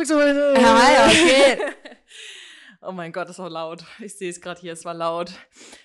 [0.00, 0.60] willkommen zurück zu.
[0.60, 1.58] ja, okay.
[2.82, 3.84] Oh mein Gott, das war laut.
[3.98, 5.32] Ich sehe es gerade hier, es war laut.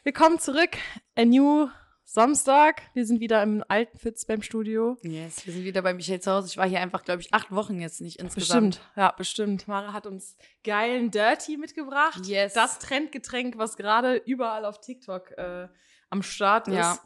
[0.05, 0.77] Willkommen zurück.
[1.17, 1.67] A new
[2.05, 2.83] Samstag.
[2.93, 4.95] Wir sind wieder im alten Fitz beim Studio.
[5.01, 6.47] Yes, wir sind wieder bei Michael zu Hause.
[6.47, 8.75] Ich war hier einfach, glaube ich, acht Wochen jetzt nicht insgesamt.
[8.75, 9.67] Bestimmt, ja, bestimmt.
[9.67, 12.25] Mara hat uns geilen Dirty mitgebracht.
[12.25, 12.53] Yes.
[12.53, 15.67] Das Trendgetränk, was gerade überall auf TikTok äh,
[16.09, 16.75] am Start ist.
[16.75, 16.97] Ja.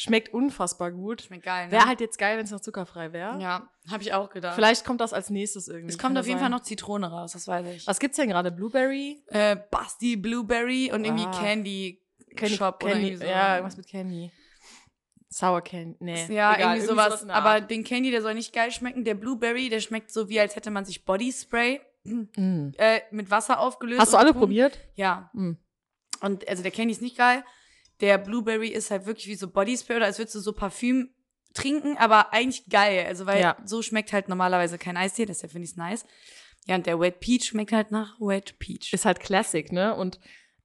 [0.00, 1.22] Schmeckt unfassbar gut.
[1.22, 1.72] Schmeckt geil, ne?
[1.72, 3.40] Wäre halt jetzt geil, wenn es noch zuckerfrei wäre.
[3.40, 4.54] Ja, habe ich auch gedacht.
[4.54, 5.88] Vielleicht kommt das als nächstes irgendwie.
[5.92, 6.50] es kommt Kann auf jeden sein.
[6.50, 7.86] Fall noch Zitrone raus, das weiß ich.
[7.86, 8.52] Was gibt's denn gerade?
[8.52, 9.24] Blueberry?
[9.26, 11.32] Äh, Basti Blueberry und irgendwie Ah.
[11.32, 12.00] Candy,
[12.36, 13.30] Candy, Shop oder Candy, irgendwie so.
[13.30, 14.30] Ja, irgendwas mit Candy.
[15.30, 15.96] Sour Candy.
[16.00, 16.26] Nee.
[16.32, 17.22] Ja, egal, irgendwie sowas.
[17.22, 19.04] in der aber den Candy, der soll nicht geil schmecken.
[19.04, 22.70] Der Blueberry, der schmeckt so wie, als hätte man sich Bodyspray Mm.
[22.78, 24.00] äh, mit Wasser aufgelöst.
[24.00, 24.78] Hast du alle probiert?
[24.94, 25.28] Ja.
[25.34, 25.54] Mm.
[26.22, 27.44] Und also der Candy ist nicht geil.
[28.00, 31.10] Der Blueberry ist halt wirklich wie so Bodyspray oder als würdest du so Parfüm
[31.54, 33.06] trinken, aber eigentlich geil.
[33.06, 33.56] Also weil Ja.
[33.64, 36.04] so schmeckt halt normalerweise kein Eistee, deshalb finde ich nice.
[36.66, 38.92] Ja, und der Wet Peach schmeckt halt nach Wet Peach.
[38.92, 39.94] Ist halt Classic, ne?
[39.94, 40.20] Und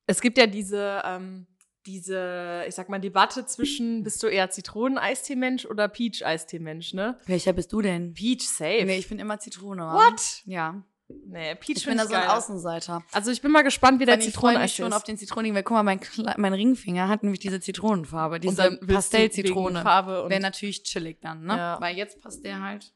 [0.05, 1.47] es gibt ja diese, ähm,
[1.85, 7.17] diese, ich sag mal, Debatte zwischen, bist du eher Zitronen-Eistee-Mensch oder Peach-Eistee-Mensch, ne?
[7.25, 8.13] Welcher bist du denn?
[8.13, 8.85] Peach safe.
[8.85, 9.83] Nee, ich bin immer Zitrone.
[9.83, 10.41] What?
[10.45, 10.83] Ja.
[11.07, 12.27] Nee, Peach Ich bin da so ein.
[12.27, 13.03] Außenseiter.
[13.11, 14.95] Also ich bin mal gespannt, wie der ich freue mich Zitroneneistee schon ist.
[14.95, 15.99] auf den Zitronigen, weil guck mal, mein,
[16.37, 19.79] mein Ringfinger hat nämlich diese Zitronenfarbe, diese Pastellzitrone.
[19.79, 21.57] Und Wäre natürlich chillig dann, ne?
[21.57, 21.81] Ja.
[21.81, 22.93] Weil jetzt passt der halt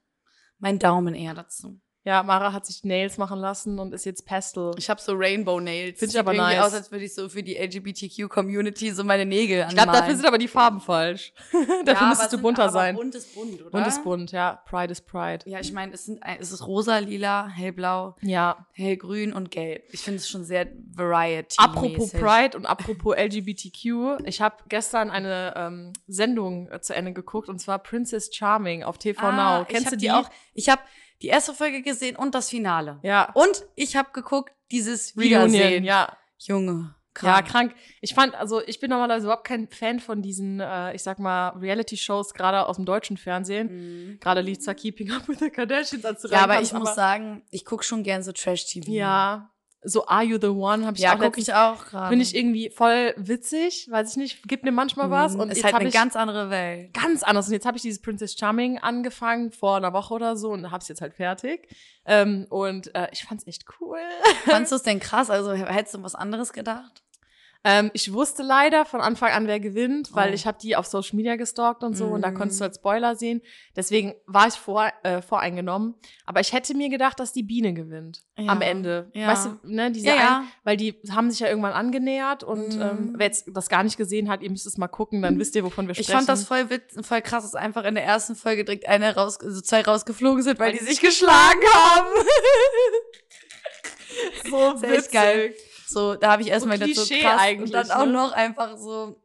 [0.59, 1.79] mein Daumen eher dazu.
[2.07, 4.71] Ja, Mara hat sich Nails machen lassen und ist jetzt Pastel.
[4.77, 5.99] Ich habe so Rainbow Nails.
[5.99, 6.59] Find ich aber nice.
[6.63, 10.25] aus, als würde ich so für die LGBTQ-Community so meine Nägel Ich glaube, dafür sind
[10.25, 11.33] aber die Farben falsch.
[11.85, 12.95] dafür müsstest du bunter sein.
[12.95, 13.71] Bunt ist bunt, oder?
[13.71, 14.61] Bunt ist bunt, ja.
[14.69, 15.39] Pride is Pride.
[15.49, 18.65] Ja, ich meine, es, sind, es ist rosa, lila, hellblau, Ja.
[18.71, 19.83] hellgrün und gelb.
[19.91, 25.53] Ich finde es schon sehr variety Apropos Pride und apropos LGBTQ, ich habe gestern eine
[25.57, 29.65] ähm, Sendung äh, zu Ende geguckt und zwar Princess Charming auf TV Ah, Now.
[29.65, 30.29] Kennst du die die auch?
[30.53, 30.81] Ich habe
[31.21, 32.99] die erste Folge gesehen und das Finale.
[33.03, 33.31] Ja.
[33.33, 35.83] Und ich habe geguckt, dieses Reunion, Wiedersehen.
[35.83, 36.15] ja.
[36.39, 37.47] Junge, Ja, krank.
[37.47, 37.75] krank.
[38.01, 41.49] Ich fand, also ich bin normalerweise überhaupt kein Fan von diesen, äh, ich sag mal,
[41.57, 44.11] Reality-Shows, gerade aus dem deutschen Fernsehen.
[44.13, 44.19] Mhm.
[44.19, 47.65] Gerade lief zwar Keeping Up with the Kardashians, als Ja, aber ich muss sagen, ich
[47.65, 48.91] guck schon gern so Trash-TV.
[48.91, 49.49] Ja,
[49.83, 52.09] so Are You the One habe ich ja, auch guck letztens- ich auch gerade.
[52.09, 55.35] Finde ich irgendwie voll witzig, weiß ich nicht, gibt mir manchmal was.
[55.35, 55.51] Und Mhm.
[55.51, 56.93] ist jetzt halt eine ich ganz andere Welt.
[56.93, 57.47] ganz anders.
[57.47, 60.81] Und jetzt habe ich dieses Princess Charming angefangen vor einer Woche oder so und habe
[60.81, 61.67] es jetzt halt fertig.
[62.05, 63.99] Ähm, und äh, ich fand's echt cool.
[64.45, 65.29] Fandst du es denn krass?
[65.29, 67.03] Also hättest du was anderes gedacht?
[67.69, 70.33] Ähm, ich wusste leider von Anfang an, wer gewinnt, weil Oh.
[70.33, 72.35] ich habe die auf Social Media gestalkt und so und da Mhm.
[72.35, 73.41] konntest du als Spoiler sehen.
[73.75, 75.95] Deswegen war ich vor, äh, voreingenommen.
[76.25, 78.53] Aber ich hätte mir gedacht, dass die Biene gewinnt Ja.
[78.53, 79.11] am Ende.
[79.13, 79.27] Ja.
[79.27, 80.37] Weißt du, ne, diese Ja, ja.
[80.39, 82.81] Ein, weil die haben sich ja irgendwann angenähert und Mhm.
[82.81, 85.53] ähm, wer jetzt das gar nicht gesehen hat, ihr müsst es mal gucken, dann wisst
[85.57, 86.17] ihr, wovon wir Ich sprechen.
[86.19, 89.39] fand das voll witz, voll krass, dass einfach in der ersten Folge direkt eine raus,
[89.41, 92.07] also zwei rausgeflogen sind, weil die sich geschlagen haben.
[94.49, 95.53] so echt geil.
[95.87, 97.41] So, da habe ich erstmal gedacht, so krass.
[97.59, 98.11] und dann auch ne?
[98.11, 99.21] noch einfach so,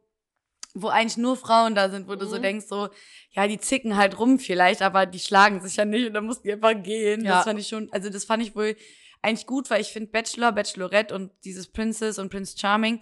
[0.73, 2.41] wo eigentlich nur Frauen da sind, wo du so Mhm.
[2.41, 2.89] denkst, so,
[3.31, 6.47] ja, die zicken halt rum vielleicht, aber die schlagen sich ja nicht und dann mussten
[6.47, 7.23] die einfach gehen.
[7.23, 7.35] Ja.
[7.35, 8.75] Das fand ich schon, also das fand ich wohl
[9.21, 13.01] eigentlich gut, weil ich finde Bachelor, Bachelorette und dieses Princess und Prince Charming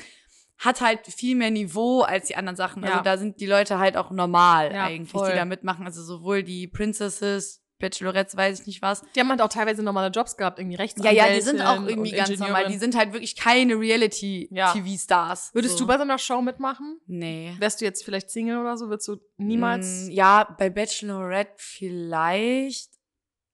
[0.57, 2.83] hat halt viel mehr Niveau als die anderen Sachen.
[2.83, 3.01] Also Ja.
[3.03, 5.29] da sind die Leute halt auch normal Ja, eigentlich, voll.
[5.31, 5.85] die da mitmachen.
[5.87, 9.03] Also sowohl die Princesses, Bachelorettes, weiß ich nicht was.
[9.15, 11.03] Die haben halt auch teilweise normale Jobs gehabt, irgendwie rechts.
[11.03, 12.67] Ja, ja, die sind auch irgendwie ganz normal.
[12.67, 15.53] Die sind halt wirklich keine Reality-TV-Stars.
[15.53, 15.83] Würdest so.
[15.83, 16.99] du bei so einer Show mitmachen?
[17.07, 17.55] Nee.
[17.59, 18.89] Wärst du jetzt vielleicht Single oder so?
[18.89, 20.07] Würdest du niemals?
[20.07, 22.89] Mm, Ja, bei Bachelorette vielleicht.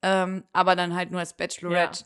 [0.03, 2.05] Ähm, aber dann halt nur als Bachelorette.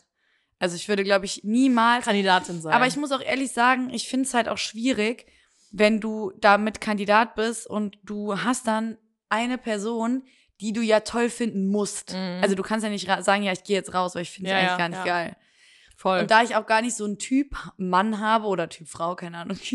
[0.58, 2.04] Also ich würde, glaube ich, niemals.
[2.04, 2.72] Kandidatin sein.
[2.72, 5.26] Aber ich muss auch ehrlich sagen, ich finde es halt auch schwierig,
[5.72, 8.96] wenn du damit Kandidat bist und du hast dann
[9.28, 10.24] eine Person,
[10.62, 12.12] die du ja toll finden musst.
[12.14, 12.38] Mhm.
[12.40, 14.52] Also du kannst ja nicht sagen, ja, ich gehe jetzt raus, weil ich finde es
[14.52, 15.04] Ja, eigentlich ja, gar nicht ja.
[15.04, 15.36] geil.
[15.96, 16.20] voll.
[16.20, 19.38] Und da ich auch gar nicht so einen Typ Mann habe oder Typ Frau, keine
[19.38, 19.58] Ahnung.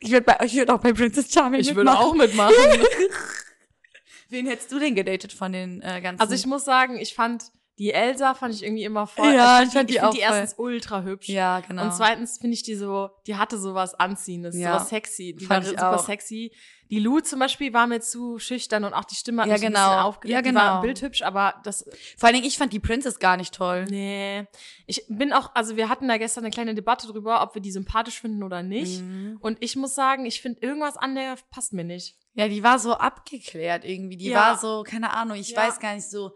[0.00, 2.04] Ich würde würd auch bei Princess Charming ich würde mitmachen.
[2.06, 2.54] auch mitmachen.
[4.28, 6.20] Wen hättest du denn gedatet von den äh, ganzen?
[6.20, 7.44] also ich muss sagen, ich fand
[7.78, 9.32] die Elsa fand ich irgendwie immer voll.
[9.34, 10.36] Ja, also ich fand die ich auch die voll.
[10.36, 11.28] erstens ultra hübsch.
[11.28, 11.82] ja, genau.
[11.84, 14.74] Und zweitens finde ich die so, die hatte sowas Anziehendes, Ja.
[14.74, 15.34] sowas sexy.
[15.34, 16.04] Die Fand war ich super auch.
[16.06, 16.52] sexy.
[16.90, 19.62] Die Lou zum Beispiel war mir zu schüchtern und auch die Stimme hat Ja, mich
[19.62, 19.78] genau.
[19.80, 20.32] ein bisschen aufgeregt.
[20.34, 20.76] Ja, Die war genau.
[20.76, 21.84] im Bild hübsch, aber das,
[22.16, 23.86] Vor allen Dingen, ich fand die Princess gar nicht toll.
[23.90, 24.46] nee.
[24.86, 27.72] Ich bin auch, also wir hatten da gestern eine kleine Debatte drüber, ob wir die
[27.72, 29.00] sympathisch finden oder nicht.
[29.00, 29.38] Mhm.
[29.40, 32.16] Und ich muss sagen, ich finde irgendwas an der passt mir nicht.
[32.34, 34.16] Ja, die war so abgeklärt irgendwie.
[34.18, 34.40] Die Ja.
[34.40, 35.56] war so, keine Ahnung, ich Ja.
[35.66, 36.32] weiß gar nicht so.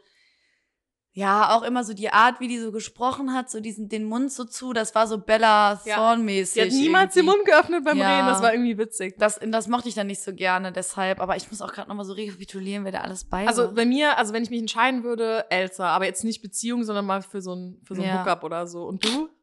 [1.15, 4.31] Ja, auch immer so die Art, wie die so gesprochen hat, so diesen, den Mund
[4.31, 5.97] so zu, das war so Bella Ja.
[5.97, 6.53] Thorne-mäßig.
[6.55, 7.33] Sie hat niemals irgendwie.
[7.33, 8.17] den Mund geöffnet beim Ja.
[8.17, 9.17] Reden, das war irgendwie witzig.
[9.19, 11.19] Das, das mochte ich dann nicht so gerne, deshalb.
[11.21, 13.73] Aber ich muss auch gerade nochmal so rekapitulieren, wer da alles bei Also war.
[13.75, 17.23] bei mir, also wenn ich mich entscheiden würde, Elsa, aber jetzt nicht Beziehung, sondern mal
[17.23, 18.21] für so ein, für so ein Ja.
[18.25, 18.85] Hookup oder so.
[18.85, 19.29] Und du?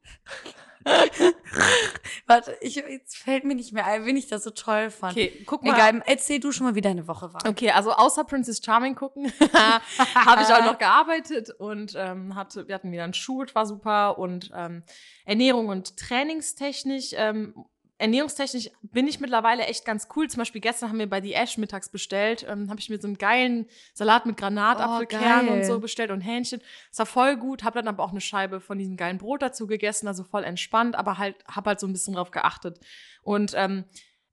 [2.28, 5.14] Warte, ich, jetzt fällt mir nicht mehr ein, wen ich das so toll fand.
[5.14, 5.74] Okay, guck mal.
[5.74, 7.42] Egal, erzähl du schon mal, wie deine Woche war.
[7.48, 12.76] Okay, also außer Princess Charming gucken, habe ich auch noch gearbeitet und ähm, hatte, wir
[12.76, 14.84] hatten wieder einen Schul, war super und ähm,
[15.26, 17.14] Ernährung und Trainingstechnisch.
[17.14, 17.66] Ähm,
[17.98, 20.30] ernährungstechnisch bin ich mittlerweile echt ganz cool.
[20.30, 23.08] Zum Beispiel gestern haben wir bei die Ash mittags bestellt, ähm, habe ich mir so
[23.08, 26.62] einen geilen Salat mit Granatapfelkernen Oh, und so bestellt und Hähnchen.
[26.90, 27.64] Das war voll gut.
[27.64, 30.96] Habe dann aber auch eine Scheibe von diesem geilen Brot dazu gegessen, also voll entspannt,
[30.96, 32.80] aber halt habe halt so ein bisschen drauf geachtet.
[33.24, 33.86] Und ähm,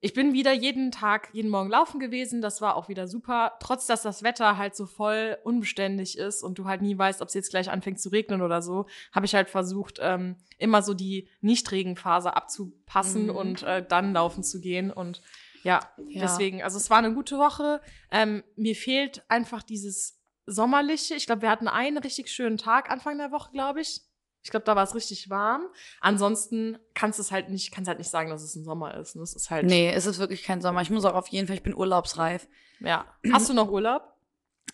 [0.05, 2.43] ich bin wieder jeden Tag, jeden Morgen laufen gewesen.
[2.43, 3.53] Das war auch wieder super.
[3.61, 7.29] Trotz, dass das Wetter halt so voll unbeständig ist und du halt nie weißt, ob
[7.29, 10.93] es jetzt gleich anfängt zu regnen oder so, habe ich halt versucht, ähm, immer so
[10.93, 13.37] die Nichtregenphase abzupassen Mhm.
[13.37, 14.91] und äh, dann laufen zu gehen.
[14.91, 15.23] Und
[15.63, 15.79] ja,
[16.09, 16.21] Ja.
[16.23, 17.81] deswegen, also es war eine gute Woche.
[18.11, 21.15] Ähm, mir fehlt einfach dieses Sommerliche.
[21.15, 24.01] Ich glaube, wir hatten einen richtig schönen Tag Anfang der Woche, glaube ich.
[24.43, 25.67] Ich glaube, da war es richtig warm.
[26.01, 29.15] Ansonsten kannst du es halt nicht, kannst halt nicht sagen, dass es ein Sommer ist.
[29.15, 29.67] Das ist halt.
[29.67, 30.83] Nee, es ist wirklich kein Sommer.
[30.83, 32.49] Ich muss auch auf jeden Fall, ich bin urlaubsreif.
[32.81, 33.07] Ja.
[33.33, 34.03] Hast du noch Urlaub?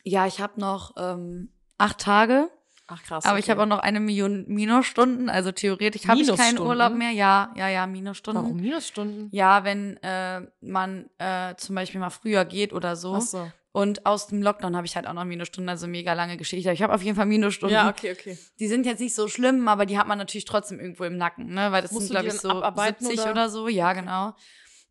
[0.05, 2.49] Ja, ich habe noch ähm, acht Tage,
[2.87, 3.27] Ach krass.
[3.27, 5.29] aber ich habe auch noch eine Million Minusstunden.
[5.29, 6.59] Also theoretisch habe ich keinen?
[6.59, 7.11] Urlaub mehr.
[7.11, 8.43] Ja, ja, ja, Minusstunden.
[8.43, 9.29] Warum Minusstunden?
[9.33, 13.17] Ja, wenn äh, man äh, zum Beispiel mal früher geht oder so.
[13.17, 13.53] Ach so.
[13.79, 16.73] Und aus dem Lockdown habe ich halt auch noch Minusstunden, also mega lange Geschichte.
[16.73, 17.77] Ich habe auf jeden Fall Minusstunden.
[17.77, 18.37] Ja, okay, okay.
[18.59, 21.55] Die sind jetzt nicht so schlimm, aber die hat man natürlich trotzdem irgendwo im Nacken,
[21.55, 21.71] ne?
[21.71, 23.31] Weil das Musst sind, glaube ich, so abarbeiten, 70 oder?
[23.31, 23.49] oder?
[23.49, 23.69] so.
[23.69, 24.35] Ja, genau.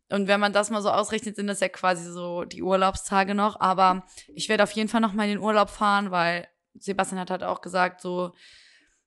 [0.08, 3.60] Und wenn man das mal so ausrechnet, sind das ja quasi so die Urlaubstage noch.
[3.60, 6.48] Aber ich werde auf jeden Fall noch mal in den Urlaub fahren, weil
[6.78, 8.32] Sebastian hat halt auch gesagt, so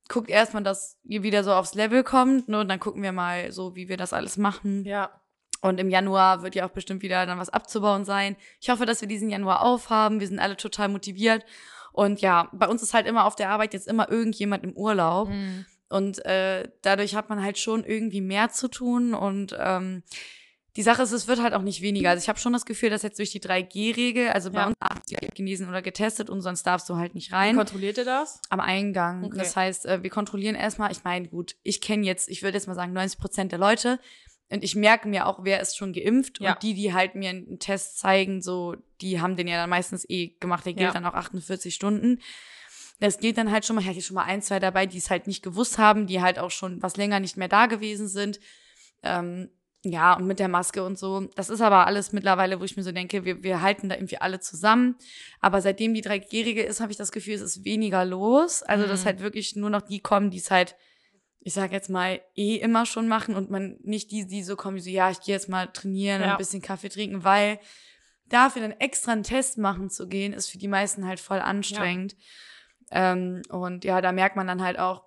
[0.08, 2.60] guckt erstmal, dass ihr wieder so aufs Level kommt, ne?
[2.60, 4.86] Und dann gucken wir mal so, wie wir das alles machen.
[4.86, 5.21] Ja.
[5.62, 8.36] Und im Januar wird ja auch bestimmt wieder dann was abzubauen sein.
[8.60, 10.20] Ich hoffe, dass wir diesen Januar aufhaben.
[10.20, 11.46] Wir sind alle total motiviert.
[11.94, 15.30] Und ja, bei uns ist halt immer auf der Arbeit jetzt immer irgendjemand im Urlaub.
[15.30, 15.66] Mhm.
[15.90, 19.14] Und äh, dadurch hat man halt schon irgendwie mehr zu tun.
[19.14, 20.04] Und ähm,
[20.78, 22.10] die Sache ist, es wird halt auch nicht weniger.
[22.12, 24.68] Also ich habe schon das Gefühl, dass jetzt durch die 3G-Regel, also bei Ja.
[24.68, 27.58] uns darfst du genesen oder getestet und sonst darfst du halt nicht Wie rein.
[27.58, 28.42] kontrolliert ihr das?
[28.50, 29.26] Am Eingang.
[29.26, 29.38] Okay.
[29.38, 32.68] Das heißt, äh, wir kontrollieren erstmal, ich meine, gut, ich kenne jetzt, ich würde jetzt
[32.68, 34.00] mal sagen, 90 Prozent der Leute.
[34.52, 36.40] Und ich merke mir auch, wer ist schon geimpft.
[36.42, 36.54] Ja.
[36.54, 40.06] Und die, die halt mir einen Test zeigen, so, die haben den ja dann meistens
[40.10, 40.66] eh gemacht.
[40.66, 40.94] Der gilt Ja.
[40.94, 42.20] dann auch 48 Stunden.
[43.00, 45.10] Das geht dann halt schon mal, ich hatte schon mal ein, zwei dabei, die es
[45.10, 48.40] halt nicht gewusst haben, die halt auch schon was länger nicht mehr da gewesen sind.
[49.04, 49.50] Ähm,
[49.84, 51.22] ja, und mit der Maske und so.
[51.36, 54.20] Das ist aber alles mittlerweile, wo ich mir so denke, wir, wir halten da irgendwie
[54.20, 54.96] alle zusammen.
[55.40, 58.62] Aber seitdem die 3G-Regel ist, habe ich das Gefühl, es ist weniger los.
[58.62, 59.06] Also, dass Mhm.
[59.06, 60.76] halt wirklich nur noch die kommen, die es halt,
[61.44, 64.80] ich sag jetzt mal, eh immer schon machen und man nicht die, die so kommen,
[64.80, 66.34] so, ja, ich gehe jetzt mal trainieren und Ja.
[66.36, 67.60] ein bisschen Kaffee trinken, weil
[68.28, 72.16] dafür dann extra einen Test machen zu gehen, ist für die meisten halt voll anstrengend.
[72.92, 75.04] Ähm, und ja, da merkt man dann halt auch,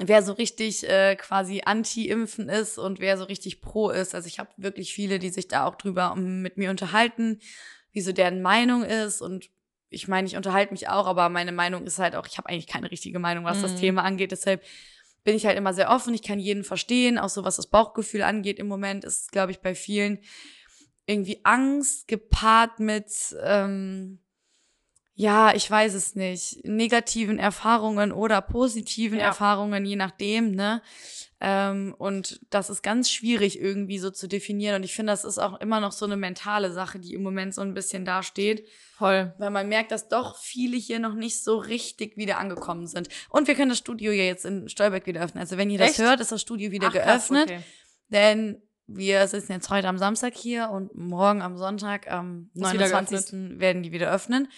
[0.00, 4.14] wer so richtig äh, quasi anti-impfen ist und wer so richtig pro ist.
[4.14, 7.40] Also ich habe wirklich viele, die sich da auch drüber um, mit mir unterhalten,
[7.92, 9.20] wie so deren Meinung ist.
[9.20, 9.50] Und
[9.88, 12.66] ich meine, ich unterhalte mich auch, aber meine Meinung ist halt auch, ich habe eigentlich
[12.66, 13.78] keine richtige Meinung, was das Mhm.
[13.78, 14.32] Thema angeht.
[14.32, 14.62] Deshalb
[15.28, 16.14] bin ich halt immer sehr offen.
[16.14, 18.58] Ich kann jeden verstehen, auch so was das Bauchgefühl angeht.
[18.58, 20.20] Im Moment ist, glaube ich, bei vielen
[21.04, 24.20] irgendwie Angst gepaart mit ähm,
[25.12, 29.26] ja, ich weiß es nicht, negativen Erfahrungen oder positiven Ja.
[29.26, 30.80] Erfahrungen, je nachdem, ne?
[31.40, 34.76] Ähm, und das ist ganz schwierig irgendwie so zu definieren.
[34.76, 37.54] Und ich finde, das ist auch immer noch so eine mentale Sache, die im Moment
[37.54, 38.66] so ein bisschen dasteht,
[38.96, 39.32] Voll.
[39.38, 43.08] weil man merkt, dass doch viele hier noch nicht so richtig wieder angekommen sind.
[43.28, 45.40] Und wir können das Studio ja jetzt in Stolberg wieder öffnen.
[45.40, 45.98] Also wenn ihr das Echt?
[46.00, 47.50] hört, ist das Studio wieder Ach, krass, geöffnet.
[47.50, 47.60] okay.
[48.08, 52.88] Denn wir sitzen jetzt heute am Samstag hier und morgen am Sonntag, am Ist wieder
[52.88, 53.60] 29.
[53.60, 54.48] werden die wieder öffnen.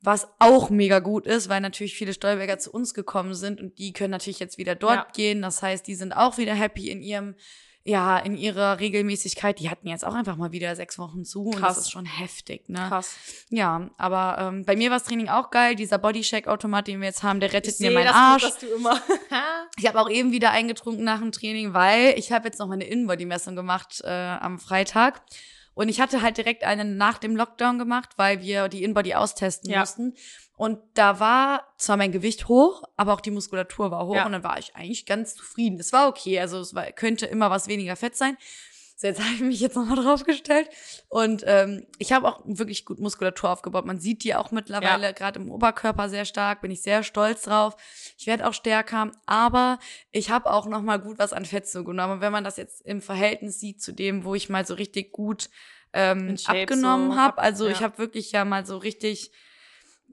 [0.00, 3.92] Was auch mega gut ist, weil natürlich viele Stolberger zu uns gekommen sind und die
[3.92, 5.06] können natürlich jetzt wieder dort Ja.
[5.12, 5.42] gehen.
[5.42, 7.34] Das heißt, die sind auch wieder happy in ihrem,
[7.82, 9.58] ja, in ihrer Regelmäßigkeit.
[9.58, 11.74] Die hatten jetzt auch einfach mal wieder sechs Wochen zu und Krass.
[11.76, 12.84] das ist schon heftig, ne?
[12.88, 13.16] Krass.
[13.50, 15.74] Ja, aber ähm, bei mir war das Training auch geil.
[15.74, 18.42] Dieser Bodycheck-Automat, den wir jetzt haben, der rettet Ich mir meinen Arsch.
[18.42, 19.00] Gut, dass du immer.
[19.78, 22.84] Ich habe auch eben wieder eingetrunken nach dem Training, weil ich habe jetzt noch meine
[22.84, 25.22] Inbody-Messung gemacht äh, am Freitag.
[25.78, 29.70] Und ich hatte halt direkt eine nach dem Lockdown gemacht, weil wir die Inbody austesten
[29.70, 29.78] Ja.
[29.78, 30.14] mussten.
[30.56, 34.16] Und da war zwar mein Gewicht hoch, aber auch die Muskulatur war hoch.
[34.16, 34.26] Ja.
[34.26, 35.78] Und dann war ich eigentlich ganz zufrieden.
[35.78, 38.36] Es war okay, also es war, könnte immer was weniger Fett sein.
[39.00, 40.68] So, jetzt habe ich mich jetzt nochmal draufgestellt.
[41.08, 43.86] Und ähm, ich habe auch wirklich gut Muskulatur aufgebaut.
[43.86, 45.12] Man sieht die auch mittlerweile, Ja.
[45.12, 47.76] gerade im Oberkörper sehr stark, bin ich sehr stolz drauf.
[48.18, 49.78] Ich werde auch stärker, aber
[50.10, 52.14] ich habe auch nochmal gut was an Fett zugenommen.
[52.16, 55.12] Und wenn man das jetzt im Verhältnis sieht zu dem, wo ich mal so richtig
[55.12, 55.48] gut
[55.92, 57.70] ähm, abgenommen so habe, ab- also ja.
[57.70, 59.30] ich habe wirklich ja mal so richtig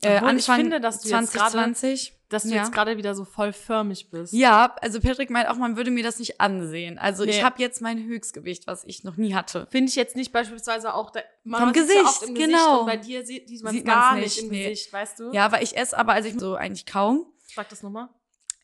[0.04, 2.13] äh, Obwohl ich Anfang finde, dass du jetzt gerade- 2020.
[2.36, 2.58] Dass du Ja.
[2.63, 4.34] jetzt gerade wieder so voll förmig bist.
[4.34, 6.98] Ja, also Patrick meint auch, man würde mir das nicht ansehen.
[7.00, 7.44] Also ich Nee.
[7.44, 9.68] habe jetzt mein Höchstgewicht, was ich noch nie hatte.
[9.72, 12.82] Finde ich jetzt nicht beispielsweise auch, der, man Vom ja Gesicht, oft im Gesicht genau.
[12.82, 14.70] und bei dir sieht, sieht man es gar nicht, nicht im nee.
[14.70, 15.32] Gesicht, weißt du?
[15.32, 17.25] Ja, aber ich esse aber, also ich so eigentlich kaum.
[17.56, 18.10] Sag das nochmal.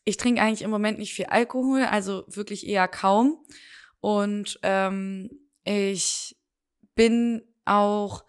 [0.04, 3.38] Ich trinke eigentlich im Moment nicht viel Alkohol, also wirklich eher kaum.
[4.00, 5.30] Und ähm,
[5.64, 6.36] ich
[6.94, 8.24] bin auch,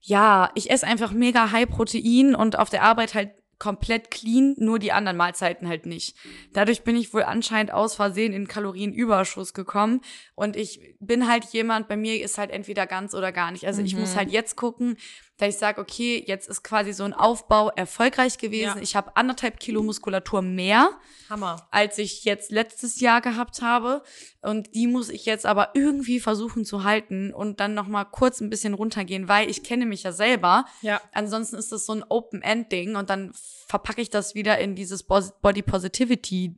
[0.00, 3.30] ja, ich esse einfach mega High Protein und auf der Arbeit halt
[3.64, 6.14] komplett clean, nur die anderen Mahlzeiten halt nicht.
[6.52, 10.02] Dadurch bin ich wohl anscheinend aus Versehen in Kalorienüberschuss gekommen
[10.34, 13.66] und ich bin halt jemand, bei mir ist halt entweder ganz oder gar nicht.
[13.66, 14.00] Also ich Mhm.
[14.00, 14.98] muss halt jetzt gucken,
[15.36, 18.76] dass ich sage, okay, jetzt ist quasi so ein Aufbau erfolgreich gewesen.
[18.76, 18.82] Ja.
[18.82, 20.90] Ich habe anderthalb Kilo Muskulatur mehr
[21.28, 21.66] Hammer.
[21.72, 24.02] als ich jetzt letztes Jahr gehabt habe.
[24.42, 28.40] Und die muss ich jetzt aber irgendwie versuchen zu halten und dann noch mal kurz
[28.40, 30.66] ein bisschen runtergehen, weil ich kenne mich ja selber.
[30.82, 31.00] Ja.
[31.12, 33.32] Ansonsten ist das so ein Open-End-Ding und dann
[33.66, 36.54] verpacke ich das wieder in dieses Body Positivity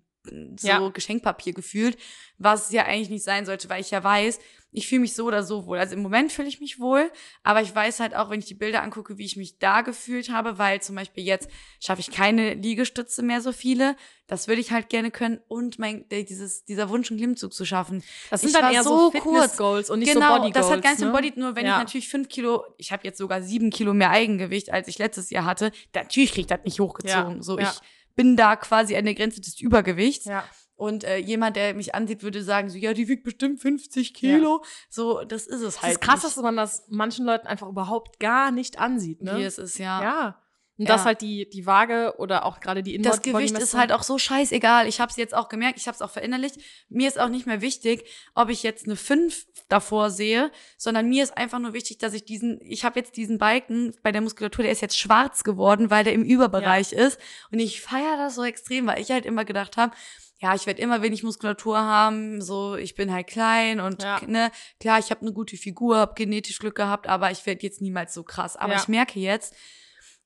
[0.57, 0.89] so Ja.
[0.89, 1.97] Geschenkpapier gefühlt,
[2.39, 4.39] was es ja eigentlich nicht sein sollte, weil ich ja weiß,
[4.73, 5.79] ich fühle mich so oder so wohl.
[5.79, 7.11] Also im Moment fühle ich mich wohl,
[7.43, 10.29] aber ich weiß halt auch, wenn ich die Bilder angucke, wie ich mich da gefühlt
[10.31, 11.49] habe, weil zum Beispiel jetzt
[11.81, 13.97] schaffe ich keine Liegestütze mehr so viele.
[14.27, 18.03] Das würde ich halt gerne können und mein dieses dieser Wunsch einen Klimmzug zu schaffen.
[18.29, 19.23] Das sind Ich dann eher so kurz.
[19.25, 20.67] Fitness-Goals und nicht genau, so Body-Goals.
[20.67, 21.07] das hat ganz ne?
[21.07, 21.73] im Body, nur wenn Ja.
[21.77, 25.31] ich natürlich fünf Kilo, ich habe jetzt sogar sieben Kilo mehr Eigengewicht, als ich letztes
[25.31, 27.37] Jahr hatte, natürlich kriege ich das nicht hochgezogen.
[27.37, 27.69] Ja, So, ich
[28.17, 30.25] bin da quasi an der Grenze des Übergewichts.
[30.25, 30.45] Ja.
[30.75, 34.63] Und äh, jemand, der mich ansieht, würde sagen, so, ja, die wiegt bestimmt 50 Kilo.
[34.91, 35.93] So, das ist es Das halt.
[35.93, 36.37] ist krass, nicht.
[36.37, 39.39] dass man das manchen Leuten einfach überhaupt gar nicht ansieht, ne?
[39.39, 40.03] Wie es ist, ja.
[40.03, 40.43] Ja.
[40.79, 40.95] Und Ja.
[40.95, 44.19] das halt die, die Waage oder auch gerade die Das Gewicht ist halt auch so
[44.19, 44.87] scheißegal.
[44.87, 46.57] Ich habe es jetzt auch gemerkt, ich habe es auch verinnerlicht.
[46.91, 48.05] Mir ist auch nicht mehr wichtig,
[48.35, 52.25] ob ich jetzt eine 5 davor sehe, sondern mir ist einfach nur wichtig, dass ich
[52.25, 56.05] diesen, ich habe jetzt diesen Balken bei der Muskulatur, der ist jetzt schwarz geworden, weil
[56.05, 57.19] der im Überbereich ist.
[57.51, 59.95] Und ich feiere das so extrem, weil ich halt immer gedacht habe,
[60.39, 64.21] ja, ich werde immer wenig Muskulatur haben, so ich bin halt klein und Ja.
[64.27, 67.81] ne, klar, ich habe eine gute Figur, habe genetisch Glück gehabt, aber ich werde jetzt
[67.81, 68.55] niemals so krass.
[68.57, 68.79] Aber Ja.
[68.81, 69.55] ich merke jetzt,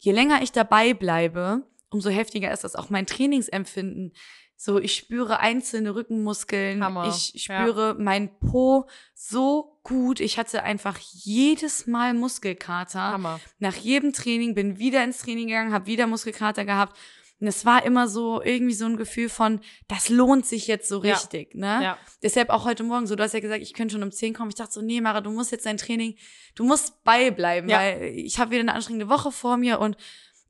[0.01, 4.13] je länger ich dabei bleibe, umso heftiger ist das auch mein Trainingsempfinden.
[4.57, 6.85] So, ich spüre einzelne Rückenmuskeln.
[6.85, 10.21] Hammer, Ich spüre mein Po so gut.
[10.21, 13.01] Ich hatte einfach jedes Mal Muskelkater.
[13.01, 13.41] Hammer.
[13.59, 16.99] Nach jedem Training bin wieder ins Training gegangen, habe wieder Muskelkater gehabt.
[17.41, 21.03] Und es war immer so irgendwie so ein Gefühl von, das lohnt sich jetzt so
[21.03, 21.15] Ja.
[21.15, 21.81] richtig, ne?
[21.83, 21.99] Ja.
[22.23, 24.51] Deshalb auch heute Morgen so, du hast ja gesagt, ich könnte schon um 10 kommen.
[24.51, 26.17] Ich dachte so, nee, Mara, du musst jetzt dein Training,
[26.55, 27.79] du musst beibleiben, Ja.
[27.79, 29.97] weil ich habe wieder eine anstrengende Woche vor mir und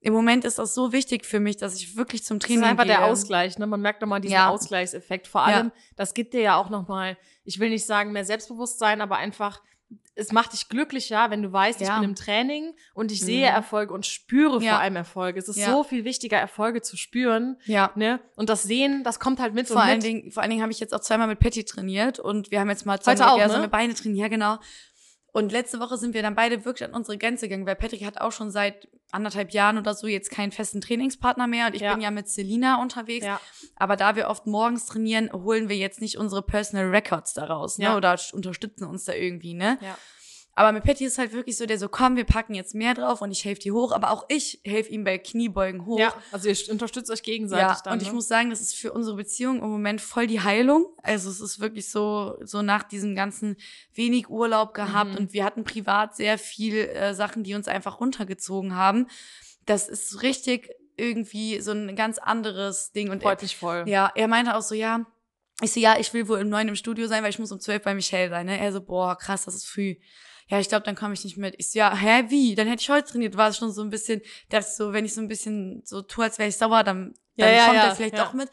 [0.03, 2.69] im Moment ist das so wichtig für mich, dass ich wirklich zum Das Training ist
[2.71, 2.93] einfach gehe.
[2.97, 3.67] der Ausgleich, ne?
[3.67, 4.49] Man merkt nochmal diesen Ja.
[4.49, 5.29] Ausgleichseffekt.
[5.29, 5.57] Vor Ja.
[5.57, 9.61] allem, das gibt dir ja auch nochmal, ich will nicht sagen mehr Selbstbewusstsein, aber einfach,
[10.15, 11.99] es macht dich glücklicher, wenn du weißt, ich Ja.
[11.99, 13.27] bin im Training und ich Mhm.
[13.27, 14.73] sehe Erfolge und spüre Ja.
[14.73, 15.39] vor allem Erfolge.
[15.39, 15.71] Es ist Ja.
[15.71, 17.91] so viel wichtiger, Erfolge zu spüren, Ja.
[17.95, 18.21] ne?
[18.37, 20.03] Und das Sehen, das kommt halt mit Vor allen mit.
[20.05, 22.69] Dingen, vor allen Dingen habe ich jetzt auch zweimal mit Patty trainiert und wir haben
[22.69, 23.49] jetzt mal Heute zusammen auch, ne?
[23.49, 24.59] so eine Beine trainiert, ja genau.
[25.33, 28.21] Und letzte Woche sind wir dann beide wirklich an unsere Grenze gegangen, weil Patrick hat
[28.21, 31.93] auch schon seit anderthalb Jahren oder so jetzt keinen festen Trainingspartner mehr und ich Ja.
[31.93, 33.27] bin ja mit Selina unterwegs.
[33.27, 33.41] Ja.
[33.77, 37.85] Aber da wir oft morgens trainieren, holen wir jetzt nicht unsere Personal Records daraus, ne?
[37.87, 37.97] Ja.
[37.97, 39.79] Oder unterstützen uns da irgendwie, ne?
[39.81, 39.97] Ja.
[40.61, 43.23] Aber mit Patty ist halt wirklich so, der so, komm, wir packen jetzt mehr drauf
[43.23, 45.99] und ich helfe dir hoch, aber auch ich helfe ihm bei Kniebeugen hoch.
[45.99, 47.95] ja, also ihr unterstützt euch gegenseitig Ja, dann.
[47.95, 48.15] und ich ne?
[48.15, 50.87] muss sagen, das ist für unsere Beziehung im Moment voll die Heilung.
[51.03, 53.57] Also es ist wirklich so, so nach diesem ganzen
[53.95, 55.17] wenig Urlaub gehabt Mhm.
[55.17, 59.07] und wir hatten privat sehr viel äh, Sachen, die uns einfach runtergezogen haben.
[59.65, 63.09] Das ist richtig irgendwie so ein ganz anderes Ding.
[63.11, 63.85] Und freut mich voll.
[63.87, 65.07] ja, er meinte auch so, ja,
[65.63, 67.61] ich so, ja, ich will wohl um neun im Studio sein, weil ich muss um
[67.61, 68.47] zwölf bei Michelle sein.
[68.47, 68.59] Ne?
[68.59, 69.97] Er so, boah, krass, das ist früh.
[70.51, 71.55] Ja, ich glaube, dann komme ich nicht mit.
[71.59, 72.57] Ich so, ja, hä, wie?
[72.57, 73.37] Dann hätte ich heute trainiert.
[73.37, 76.25] War es schon so ein bisschen, dass so, wenn ich so ein bisschen so tue,
[76.25, 78.25] als wäre ich sauer, dann, Ja, dann ja, kommt ja, er vielleicht ja.
[78.25, 78.49] doch mit.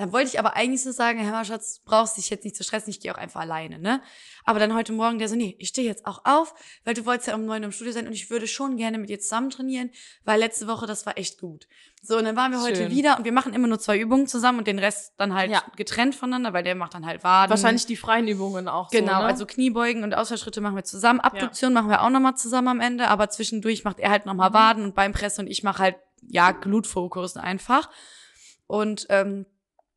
[0.00, 2.88] Dann wollte ich aber eigentlich so sagen, Herr Schatz, brauchst dich jetzt nicht zu stressen,
[2.88, 4.00] ich gehe auch einfach alleine, ne?
[4.46, 6.54] Aber dann heute Morgen der so, nee, ich stehe jetzt auch auf,
[6.84, 9.10] weil du wolltest ja um neun im Studio sein und ich würde schon gerne mit
[9.10, 9.90] dir zusammen trainieren,
[10.24, 11.68] weil letzte Woche das war echt gut.
[12.00, 12.90] So, und dann waren wir heute Schön.
[12.90, 15.62] wieder und wir machen immer nur zwei Übungen zusammen und den Rest dann halt Ja.
[15.76, 17.50] getrennt voneinander, weil der macht dann halt Waden.
[17.50, 19.24] Wahrscheinlich die freien Übungen auch Genau, so, ne?
[19.26, 21.20] also Kniebeugen und Ausfallschritte machen wir zusammen.
[21.20, 24.30] Abduktion machen wir auch nochmal zusammen am Ende, aber zwischendurch macht er halt Mhm.
[24.30, 27.90] nochmal Waden und Beinpresse und ich mache halt, ja, Glutfokus einfach.
[28.66, 29.44] Und ähm,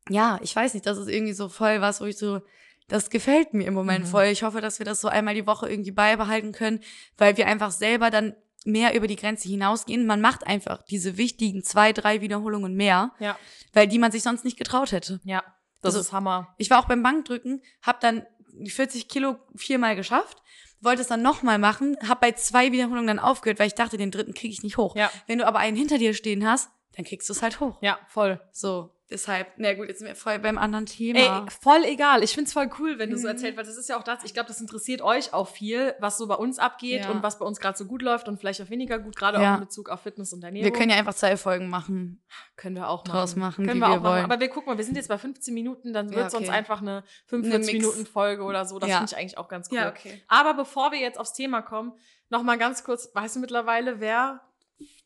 [0.08, 2.40] ja, ich weiß nicht, das ist irgendwie so voll was, wo ich so,
[2.88, 4.08] das gefällt mir im Moment Mhm.
[4.10, 4.24] voll.
[4.26, 6.80] Ich hoffe, dass wir das so einmal die Woche irgendwie beibehalten können,
[7.16, 8.34] weil wir einfach selber dann
[8.66, 10.06] mehr über die Grenze hinausgehen.
[10.06, 13.38] Man macht einfach diese wichtigen zwei, drei Wiederholungen mehr, Ja.
[13.72, 15.20] weil die man sich sonst nicht getraut hätte.
[15.24, 15.42] Ja.
[15.82, 16.54] Das Also- ist Hammer.
[16.58, 20.38] Ich war auch beim Bankdrücken, hab dann die 40 Kilo viermal geschafft,
[20.80, 24.10] wollte es dann nochmal machen, hab bei zwei Wiederholungen dann aufgehört, weil ich dachte, den
[24.10, 24.94] dritten kriege ich nicht hoch.
[24.96, 25.10] Ja.
[25.26, 27.78] Wenn du aber einen hinter dir stehen hast, dann kriegst du es halt hoch.
[27.82, 28.40] Ja, voll.
[28.52, 31.18] So, deshalb, na gut, jetzt sind wir voll beim anderen Thema.
[31.18, 32.22] Ey, voll egal.
[32.22, 33.28] Ich find's voll cool, wenn du so Mhm.
[33.34, 36.18] erzählst, weil das ist ja auch das, ich glaube, das interessiert euch auch viel, was
[36.18, 37.10] so bei uns abgeht Ja.
[37.10, 39.52] und was bei uns gerade so gut läuft und vielleicht auch weniger gut, gerade Ja.
[39.52, 40.64] auch in Bezug auf Fitness und Ernährung.
[40.64, 42.20] wir können ja einfach zwei Folgen machen.
[42.56, 43.16] können wir auch machen.
[43.16, 44.12] draus machen, können wie wir wir auch machen.
[44.12, 44.24] wollen.
[44.24, 46.48] Aber wir gucken mal, wir sind jetzt bei 15 Minuten, dann Ja, wird es uns
[46.48, 46.56] okay.
[46.58, 47.86] einfach eine 45 Mix.
[47.86, 48.78] Minuten Folge oder so.
[48.78, 48.96] Das Ja.
[48.98, 49.78] finde ich eigentlich auch ganz cool.
[49.88, 50.20] okay.
[50.28, 51.92] Aber bevor wir jetzt aufs Thema kommen,
[52.30, 54.40] noch mal ganz kurz, weißt du mittlerweile, wer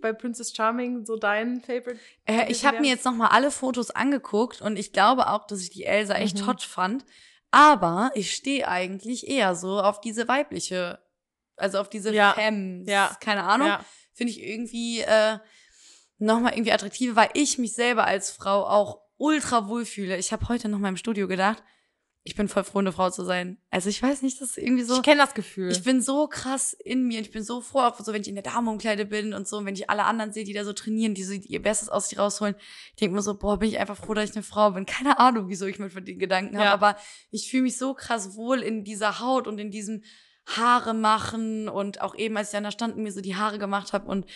[0.01, 1.99] bei Princess Charming so dein Favorite?
[2.27, 5.71] Äh, ich habe mir jetzt nochmal alle Fotos angeguckt und ich glaube auch, dass ich
[5.71, 6.47] die Elsa echt Mhm.
[6.47, 7.05] hot fand.
[7.51, 10.99] Aber ich stehe eigentlich eher so auf diese weibliche,
[11.57, 12.33] also auf diese Ja.
[12.35, 12.89] Femmes.
[12.89, 13.17] Ja.
[13.21, 13.69] Keine Ahnung.
[13.69, 13.85] Ja.
[14.13, 15.39] Finde ich irgendwie äh,
[16.19, 20.17] nochmal irgendwie attraktiver, weil ich mich selber als Frau auch ultra wohl fühle.
[20.19, 21.63] Ich habe heute noch mal im Studio gedacht,
[22.29, 23.57] ich bin voll froh, eine Frau zu sein.
[23.71, 24.97] Also ich weiß nicht, das ist irgendwie so.
[24.97, 25.71] ich kenne das Gefühl.
[25.71, 28.29] Ich bin so krass in mir und ich bin so froh, auch so, wenn ich
[28.29, 30.73] in der Damenumkleide bin und so, und wenn ich alle anderen sehe, die da so
[30.73, 32.55] trainieren, die so ihr Bestes aus sich rausholen.
[32.91, 34.87] Ich denke mir so, boah, bin ich einfach froh, dass ich eine Frau bin.
[34.87, 36.73] Keine Ahnung, wieso ich mir von den Gedanken habe, Ja.
[36.75, 36.97] aber
[37.31, 40.03] ich fühle mich so krass wohl in dieser Haut und in diesem
[40.47, 43.93] Haare machen und auch eben, als ich da stand und mir so die Haare gemacht
[43.93, 44.27] habe und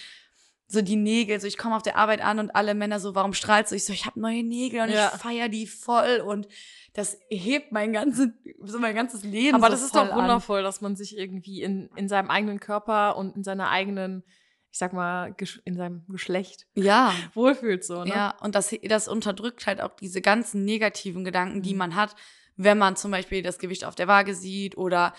[0.69, 3.35] so die Nägel, so ich komme auf der Arbeit an und alle Männer so, warum
[3.35, 3.77] strahlst du?
[3.77, 5.13] Ich so, ich habe neue Nägel und Ja.
[5.15, 6.49] ich feier die voll und
[6.95, 8.29] das hebt mein ganzes,
[8.65, 9.55] so mein ganzes Leben.
[9.57, 10.17] Aber so das ist doch an.
[10.17, 14.25] wundervoll, dass man sich irgendwie in, in seinem eigenen Körper und in seiner eigenen,
[14.71, 15.35] ich sag mal,
[15.65, 17.15] in seinem Geschlecht Ja.
[17.35, 18.11] wohlfühlt so, ne?
[18.11, 21.79] Ja, und das, das unterdrückt halt auch diese ganzen negativen Gedanken, die Mhm.
[21.79, 22.15] man hat,
[22.57, 25.15] wenn man zum Beispiel das Gewicht auf der Waage sieht oder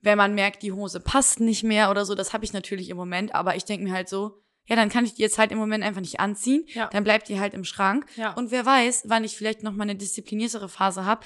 [0.00, 2.14] wenn man merkt, die Hose passt nicht mehr oder so.
[2.14, 5.04] Das habe ich natürlich im Moment, aber ich denke mir halt so, ja, dann kann
[5.04, 6.64] ich die jetzt halt im Moment einfach nicht anziehen.
[6.68, 6.86] Ja.
[6.86, 8.06] Dann bleibt die halt im Schrank.
[8.16, 8.32] Ja.
[8.32, 11.24] Und wer weiß, wann ich vielleicht noch mal eine diszipliniertere Phase habe.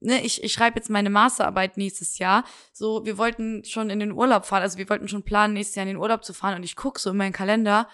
[0.00, 2.44] Ne, ich, ich schreibe jetzt meine Masterarbeit nächstes Jahr.
[2.72, 5.84] So, wir wollten schon in den Urlaub fahren, also wir wollten schon planen, nächstes Jahr
[5.84, 6.56] in den Urlaub zu fahren.
[6.56, 7.88] Und ich gucke so in meinen Kalender.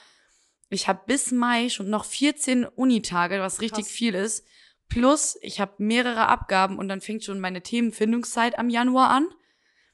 [0.71, 3.93] Ich habe bis Mai schon noch 14 Unitage, was richtig Krass.
[3.93, 4.47] viel ist.
[4.89, 9.27] Plus, ich habe mehrere Abgaben und dann fängt schon meine Themenfindungszeit am Januar an.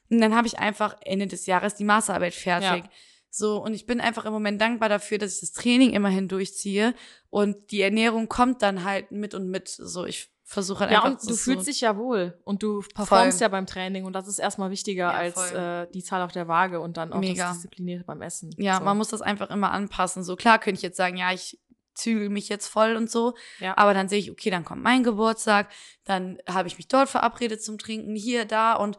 [0.09, 2.85] Und dann habe ich einfach Ende des Jahres die Masterarbeit fertig.
[2.85, 2.91] Ja.
[3.37, 6.93] So, und ich bin einfach im Moment dankbar dafür, dass ich das Training immerhin durchziehe.
[7.29, 9.67] Und die Ernährung kommt dann halt mit und mit.
[9.67, 12.81] So, ich versuche halt Ja, einfach und du so, fühlst dich ja wohl und du
[12.93, 13.45] performst Voll.
[13.45, 16.47] ja beim Training und das ist erstmal wichtiger Ja, als äh, die Zahl auf der
[16.47, 17.47] Waage und dann auch Mega.
[17.47, 18.51] das Disziplinierte beim Essen.
[18.57, 18.83] Ja, so.
[18.83, 20.23] man muss das einfach immer anpassen.
[20.23, 21.59] So, klar könnte ich jetzt sagen, ja, ich
[21.95, 23.33] zügel mich jetzt voll und so.
[23.59, 23.75] Ja.
[23.77, 25.69] Aber dann sehe ich, okay, dann kommt mein Geburtstag,
[26.03, 28.97] dann habe ich mich dort verabredet zum Trinken, hier, da und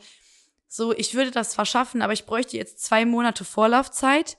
[0.68, 4.38] so, ich würde das zwar schaffen, aber ich bräuchte jetzt zwei Monate Vorlaufzeit,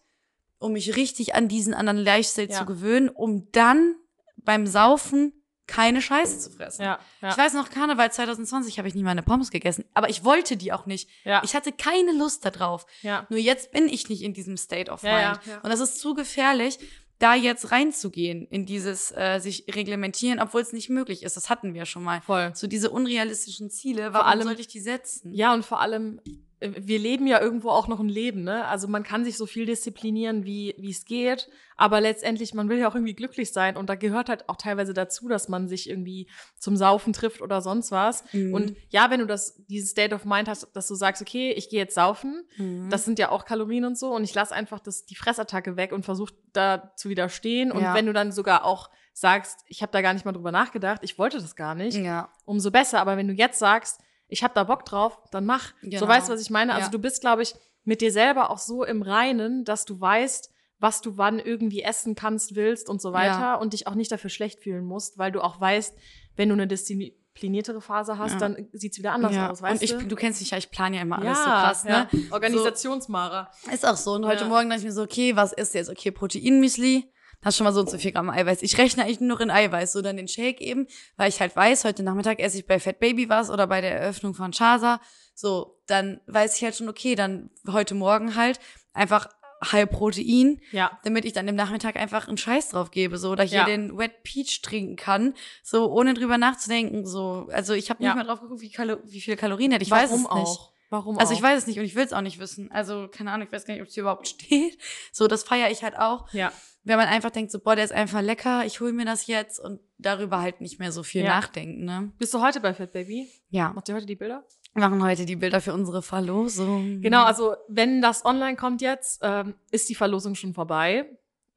[0.60, 2.60] um mich richtig an diesen anderen Lifestyle Ja.
[2.60, 3.96] zu gewöhnen, um dann
[4.38, 5.34] beim Saufen
[5.68, 6.84] keine Scheiße zu fressen.
[6.84, 7.30] ja, ja.
[7.30, 10.72] Ich weiß noch, Karneval 2020 habe ich nie meine Pommes gegessen, aber ich wollte die
[10.72, 11.10] auch nicht.
[11.26, 11.42] ja.
[11.44, 12.86] Ich hatte keine Lust darauf.
[13.02, 13.26] ja.
[13.30, 15.14] Nur jetzt bin ich nicht in diesem State of Mind.
[15.16, 15.56] Ja, ja, ja.
[15.60, 16.80] Und das ist zu gefährlich,
[17.20, 21.36] da jetzt reinzugehen in dieses äh, sich reglementieren, obwohl es nicht möglich ist.
[21.38, 22.22] Das hatten wir schon mal.
[22.22, 22.52] Voll.
[22.54, 25.34] So diese unrealistischen Ziele, warum allem- sollte ich die setzen?
[25.34, 26.22] Ja, und vor allem,
[26.60, 28.66] wir leben ja irgendwo auch noch ein Leben, ne?
[28.66, 32.80] Also man kann sich so viel disziplinieren, wie wie es geht, aber letztendlich, man will
[32.80, 35.88] ja auch irgendwie glücklich sein und da gehört halt auch teilweise dazu, dass man sich
[35.90, 38.24] irgendwie zum Saufen trifft oder sonst was.
[38.34, 38.54] Mhm.
[38.56, 41.70] Und ja, wenn du das, dieses State of Mind hast, dass du sagst, okay, ich
[41.70, 42.90] gehe jetzt saufen, Mhm.
[42.90, 45.92] das sind ja auch Kalorien und so und ich lasse einfach das, die Fressattacke weg
[45.92, 47.72] und versuche da zu widerstehen.
[47.72, 47.94] Und Ja.
[47.94, 51.20] wenn du dann sogar auch sagst, ich habe da gar nicht mal drüber nachgedacht, ich
[51.20, 52.30] wollte das gar nicht, ja.
[52.46, 53.00] umso besser.
[53.00, 55.74] Aber wenn du jetzt sagst, ich habe da Bock drauf, dann mach.
[55.82, 56.00] Genau.
[56.00, 56.74] So weißt du, was ich meine?
[56.74, 56.92] Also Ja.
[56.92, 61.02] du bist, glaube ich, mit dir selber auch so im Reinen, dass du weißt, was
[61.02, 63.56] du wann irgendwie essen kannst, willst und so weiter Ja.
[63.56, 65.98] und dich auch nicht dafür schlecht fühlen musst, weil du auch weißt,
[66.36, 68.38] wenn du eine diszipliniertere Phase hast, Ja.
[68.40, 69.50] dann sieht's wieder anders ja.
[69.50, 70.06] aus, weißt Und ich, du?
[70.08, 72.08] du kennst mich ja, ich plane ja immer alles ja, so krass, ne?
[72.32, 73.50] Organisationsmara.
[73.72, 74.14] Ist auch so.
[74.14, 74.46] Und heute.
[74.46, 75.90] Morgen dachte ich mir so, okay, was ist jetzt?
[75.90, 77.12] Okay, Proteinmüsli.
[77.42, 78.62] Das ist schon mal so und so viel Gramm Eiweiß.
[78.64, 81.56] Ich rechne eigentlich nur noch in Eiweiß, so dann den Shake eben, weil ich halt
[81.56, 85.00] weiß, heute Nachmittag esse ich bei Fat Baby was oder bei der Eröffnung von Chaza.
[85.36, 88.60] So, dann weiß ich halt schon, okay, dann heute Morgen halt
[88.94, 89.30] einfach
[89.64, 91.00] halb Protein, Ja.
[91.04, 93.66] damit ich dann im Nachmittag einfach einen Scheiß drauf gebe, so, oder hier Ja.
[93.66, 97.48] den Wet Peach trinken kann, so, ohne drüber nachzudenken, so.
[97.52, 98.16] Also ich habe nicht Ja.
[98.16, 99.84] mal drauf geguckt, wie, Kalo wie viele Kalorien hätte.
[99.84, 100.30] Ich Warum weiß es nicht.
[100.32, 100.72] auch?
[100.90, 101.38] Warum Also auch?
[101.38, 102.72] ich weiß es nicht und ich will es auch nicht wissen.
[102.72, 104.78] Also keine Ahnung, ich weiß gar nicht, ob es hier überhaupt steht.
[105.12, 106.32] So, das feiere ich halt auch.
[106.34, 106.52] Ja.
[106.88, 109.60] Wenn man einfach denkt, so, boah, der ist einfach lecker, ich hole mir das jetzt
[109.60, 111.30] und darüber halt nicht mehr so viel Ja.
[111.36, 112.12] nachdenken, ne?
[112.18, 113.28] Bist du heute bei Fit Baby?
[113.50, 113.74] Ja.
[113.74, 114.44] Macht ihr heute die Bilder?
[114.74, 117.02] Wir machen heute die Bilder für unsere Verlosung.
[117.02, 121.06] Genau, also wenn das online kommt jetzt, ähm, ist die Verlosung schon vorbei.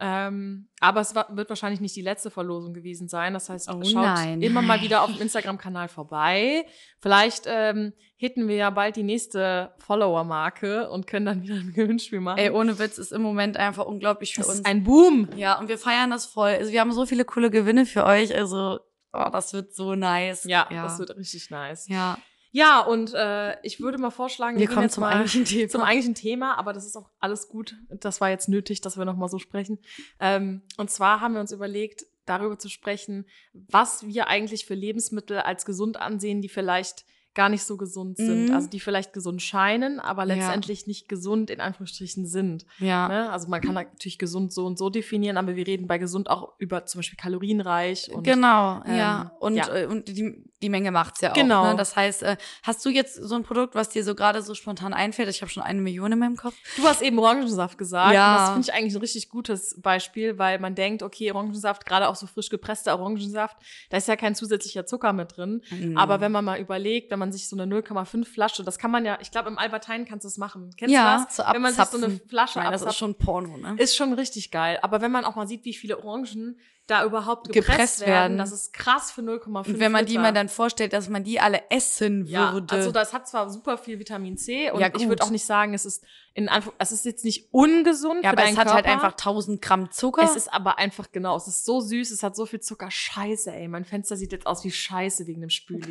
[0.03, 3.35] Ähm, aber es wa- wird wahrscheinlich nicht die letzte Verlosung gewesen sein.
[3.35, 4.41] Das heißt, Oh schaut nein.
[4.41, 6.65] immer mal wieder auf dem Instagram-Kanal vorbei.
[7.01, 12.21] Vielleicht ähm, hitten wir ja bald die nächste Follower-Marke und können dann wieder ein Gewinnspiel
[12.21, 12.39] machen.
[12.39, 14.59] Ey, ohne Witz ist im Moment einfach unglaublich für das uns.
[14.61, 15.29] ist ein Boom.
[15.37, 16.51] ja, und wir feiern das voll.
[16.51, 18.35] Also wir haben so viele coole Gewinne für euch.
[18.35, 18.81] Also,
[19.13, 20.45] oh, das wird so nice.
[20.45, 20.85] Ja, ja.
[20.85, 21.87] das wird richtig nice.
[21.89, 22.17] ja.
[22.53, 25.69] Ja, und äh, ich würde mal vorschlagen, Wir gehen kommen zum eigentlichen Thema.
[25.69, 27.77] zum eigentlichen Thema, aber das ist auch alles gut.
[27.91, 29.79] Das war jetzt nötig, dass wir nochmal so sprechen.
[30.19, 35.39] Ähm, und zwar haben wir uns überlegt, darüber zu sprechen, was wir eigentlich für Lebensmittel
[35.39, 38.49] als gesund ansehen, die vielleicht gar nicht so gesund sind.
[38.49, 38.55] Mhm.
[38.55, 40.35] Also die vielleicht gesund scheinen, aber Ja.
[40.35, 42.67] letztendlich nicht gesund in Anführungsstrichen sind.
[42.79, 43.07] Ja.
[43.09, 43.31] Ne?
[43.31, 46.55] Also man kann natürlich gesund so und so definieren, aber wir reden bei gesund auch
[46.59, 49.37] über zum Beispiel kalorienreich und genau, ähm, ja.
[49.39, 49.69] Und, ja.
[49.75, 51.35] Äh, und die, die Menge macht's ja auch.
[51.35, 51.71] Genau.
[51.71, 51.77] Ne?
[51.77, 54.93] Das heißt, äh, hast du jetzt so ein Produkt, was dir so gerade so spontan
[54.93, 55.29] einfällt?
[55.29, 56.55] Ich habe schon eine Million in meinem Kopf.
[56.77, 58.15] Du hast eben Orangensaft gesagt.
[58.15, 58.33] Ja.
[58.33, 62.09] Und das finde ich eigentlich ein richtig gutes Beispiel, weil man denkt, okay, Orangensaft, gerade
[62.09, 63.57] auch so frisch gepresster Orangensaft,
[63.89, 65.63] da ist ja kein zusätzlicher Zucker mit drin.
[65.71, 65.97] Mhm.
[65.97, 69.05] Aber wenn man mal überlegt, wenn man sich so eine 0,5 Flasche, das kann man
[69.05, 70.71] ja, ich glaube, im Albertine kannst du es machen.
[70.77, 71.37] Kennst ja, du das?
[71.37, 72.21] so wenn man sich so eine.
[72.29, 73.77] Flasche Nein, das ist schon Porno, ne?
[73.79, 74.79] ist schon richtig geil.
[74.83, 76.59] Aber wenn man auch mal sieht, wie viele Orangen
[76.91, 78.39] da überhaupt gepresst, Gepresst werden, werden.
[78.39, 80.23] das ist krass für 0,5 Und wenn man die Liter.
[80.23, 82.75] mal dann vorstellt, dass man die alle essen Ja, würde.
[82.75, 85.75] also das hat zwar super viel Vitamin C und Ja, ich würde auch nicht sagen,
[85.75, 88.91] es ist in Anf es ist jetzt nicht ungesund ja, aber es hat halt Körper.
[89.05, 90.23] einfach 1000 Gramm Zucker.
[90.23, 92.89] Es ist aber einfach genau, es ist so süß, es hat so viel Zucker.
[92.91, 95.89] Scheiße, ey, mein Fenster sieht jetzt aus wie Scheiße wegen dem Spüli,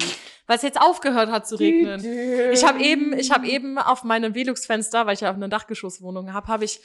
[0.48, 2.04] weil es jetzt aufgehört hat zu regnen.
[2.54, 6.34] Ich habe eben, ich habe eben auf meinem Velux-Fenster, weil ich ja auf einer Dachgeschosswohnung
[6.34, 6.80] habe, habe ich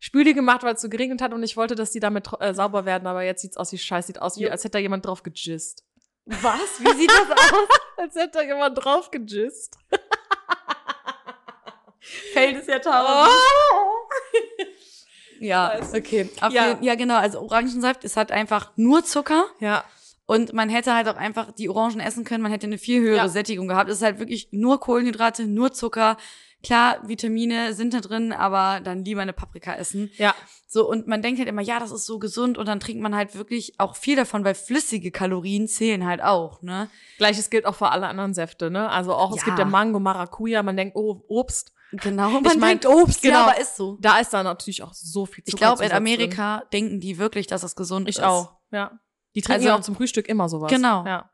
[0.00, 2.84] Spüli gemacht, weil es so geregnet hat und ich wollte, dass die damit äh, sauber
[2.86, 4.50] werden, aber jetzt sieht's aus wie Scheiße, sieht aus wie, Jo.
[4.50, 5.84] als hätte da jemand drauf gejist.
[6.26, 6.80] Was?
[6.80, 7.68] Wie sieht das aus?
[7.96, 9.76] Als hätte da jemand drauf gejist.
[12.32, 12.80] Fällt es ja Oh.
[12.80, 13.30] tausend.
[15.42, 15.96] Ja, Scheiße.
[15.96, 16.30] okay.
[16.42, 16.68] Auf Ja.
[16.68, 17.16] jeden- ja, genau.
[17.16, 19.46] Also Orangensaft, es hat einfach nur Zucker.
[19.58, 19.84] Ja,
[20.26, 23.16] Und man hätte halt auch einfach die Orangen essen können, man hätte eine viel höhere
[23.16, 23.28] Ja.
[23.28, 23.88] Sättigung gehabt.
[23.90, 26.18] Es ist halt wirklich nur Kohlenhydrate, nur Zucker.
[26.62, 30.10] Klar, Vitamine sind da drin, aber dann lieber eine Paprika essen.
[30.16, 30.34] ja,
[30.68, 33.14] So, und man denkt halt immer, ja, das ist so gesund und dann trinkt man
[33.14, 36.88] halt wirklich auch viel davon, weil flüssige Kalorien zählen halt auch, ne?
[37.18, 38.88] Gleiches gilt auch für alle anderen Säfte, ne?
[38.90, 39.44] Also auch, es Ja.
[39.46, 41.72] gibt ja Mango, Maracuja, man denkt, oh, Obst.
[41.92, 43.34] Genau, man Ich mein, denkt Obst, genau.
[43.34, 43.96] ja, aber ist so.
[44.00, 45.54] Da ist da natürlich auch so viel Zucker.
[45.54, 48.22] Ich glaube, in Amerika denken die wirklich, dass das gesund Ich ist.
[48.22, 49.00] auch, ja.
[49.34, 50.70] Die trinken Also- ja auch zum Frühstück immer sowas.
[50.70, 51.04] Genau.
[51.04, 51.30] Ja.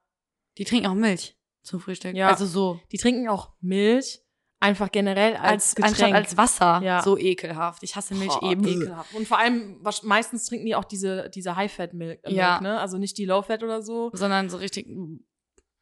[0.57, 2.15] Die trinken auch Milch zum Frühstück.
[2.15, 2.29] Ja.
[2.29, 2.81] Also so.
[2.91, 4.23] Die trinken auch Milch,
[4.61, 5.93] einfach generell als, Als, Getränk.
[5.93, 6.81] anstatt als Wasser.
[6.83, 7.03] Ja.
[7.03, 7.83] So ekelhaft.
[7.83, 8.67] Ich hasse Milch Boah, eben.
[8.67, 9.15] ekelhaft.
[9.15, 12.61] Und vor allem, was, meistens trinken die auch diese, diese High-Fat-Milk, äh, Ja.
[12.61, 12.81] Ne?
[12.81, 14.11] Also nicht die Low-Fat oder so.
[14.15, 14.87] Sondern so richtig.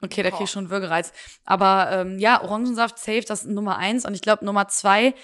[0.03, 0.45] Okay, da krieg Boah.
[0.45, 1.13] ich schon Würgereiz.
[1.45, 4.05] Aber ähm, ja, Orangensaft safe, das ist Nummer eins.
[4.05, 5.15] Und ich glaube Nummer zwei,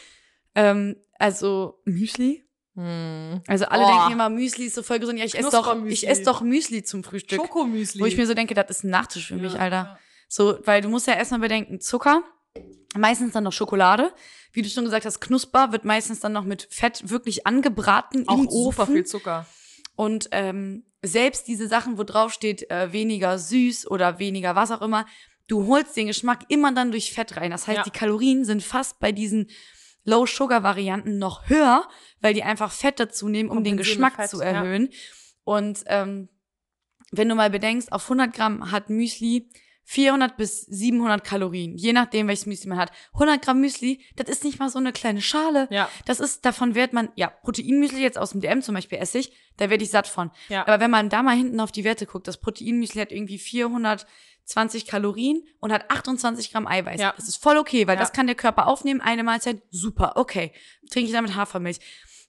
[0.54, 2.46] ähm, also Müsli.
[2.76, 3.42] Hm.
[3.48, 3.90] Also alle Boah.
[3.98, 5.18] denken immer, Müsli ist so voll gesund.
[5.18, 7.40] Ja, ich esse doch, ich esse doch Müsli zum Frühstück.
[7.40, 8.00] Schokomüsli.
[8.00, 9.76] Wo ich mir so denke, das ist ein Nachtisch für mich, Ja, Alter.
[9.76, 9.98] ja.
[10.28, 12.22] So, weil du musst ja erstmal bedenken, Zucker,
[12.96, 14.12] meistens dann noch Schokolade.
[14.52, 18.38] Wie du schon gesagt hast, Knusper wird meistens dann noch mit Fett wirklich angebraten Auch
[18.38, 18.94] im super Ofen.
[18.94, 19.46] viel Zucker.
[19.96, 24.82] Und ähm, selbst diese Sachen, wo drauf steht, äh, weniger süß oder weniger was auch
[24.82, 25.06] immer,
[25.46, 27.50] du holst den Geschmack immer dann durch Fett rein.
[27.50, 27.82] Das heißt, Ja.
[27.84, 29.48] die Kalorien sind fast bei diesen
[30.04, 31.86] Low-Sugar-Varianten noch höher,
[32.20, 34.44] weil die einfach Fett dazu nehmen, um den Geschmack Fett, zu ja.
[34.44, 34.88] erhöhen.
[35.44, 36.28] Und ähm,
[37.12, 39.48] wenn du mal bedenkst, auf 100 Gramm hat Müsli
[39.84, 42.92] 400 bis 700 Kalorien, je nachdem, welches Müsli man hat.
[43.14, 45.66] 100 Gramm Müsli, das ist nicht mal so eine kleine Schale.
[45.70, 45.88] Ja.
[46.04, 49.32] Das ist, davon wird man, ja, Proteinmüsli jetzt aus dem DM zum Beispiel esse ich,
[49.56, 50.30] da werde ich satt von.
[50.48, 50.62] Ja.
[50.62, 54.86] Aber wenn man da mal hinten auf die Werte guckt, das Proteinmüsli hat irgendwie 420
[54.86, 57.00] Kalorien und hat 28 Gramm Eiweiß.
[57.00, 57.12] Ja.
[57.16, 58.00] Das ist voll okay, weil Ja.
[58.00, 60.52] das kann der Körper aufnehmen, eine Mahlzeit, super, okay.
[60.90, 61.78] Trinke ich damit Hafermilch.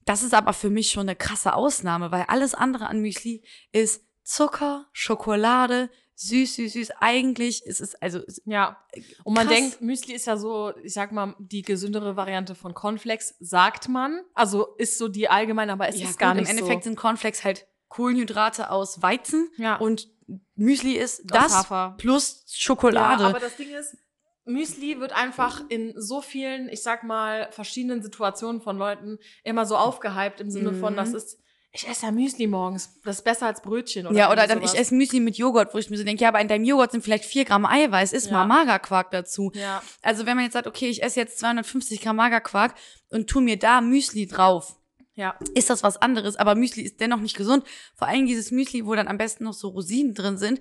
[0.05, 4.03] Das ist aber für mich schon eine krasse Ausnahme, weil alles andere an Müsli ist
[4.23, 5.89] Zucker, Schokolade,
[6.27, 6.91] süß, süß, süß.
[6.99, 8.77] Eigentlich ist es, also, Ja.
[9.23, 9.57] Und man Krass.
[9.57, 14.21] denkt, Müsli ist ja so, ich sag mal, die gesündere Variante von Cornflakes, sagt man.
[14.33, 16.89] Also ist so die allgemeine, aber es ja, ist gar nicht Im Endeffekt so.
[16.89, 19.75] sind Cornflakes halt Kohlenhydrate aus Weizen Ja.
[19.77, 20.07] und
[20.55, 21.65] Müsli ist das
[21.97, 23.23] plus Schokolade.
[23.23, 23.97] Ja, aber das Ding ist,
[24.45, 29.75] Müsli wird einfach in so vielen, ich sag mal, verschiedenen Situationen von Leuten immer so
[29.75, 30.97] aufgehypt im Sinne von, Mhm.
[30.97, 31.39] das ist,
[31.73, 34.69] ich esse ja Müsli morgens, das ist besser als Brötchen oder ja, oder dann ich
[34.71, 34.79] sowas.
[34.81, 37.03] esse Müsli mit Joghurt, wo ich mir so denke, ja, aber in deinem Joghurt sind
[37.03, 38.33] vielleicht vier Gramm Eiweiß, isst Ja.
[38.33, 39.51] mal Magerquark dazu.
[39.55, 42.75] Ja, Also wenn man jetzt sagt, okay, ich esse jetzt 250 Gramm Magerquark
[43.09, 44.75] und tu mir da Müsli drauf,
[45.15, 45.37] Ja.
[45.53, 47.63] ist das was anderes, aber Müsli ist dennoch nicht gesund.
[47.95, 50.59] Vor allem dieses Müsli, wo dann am besten noch so Rosinen drin sind,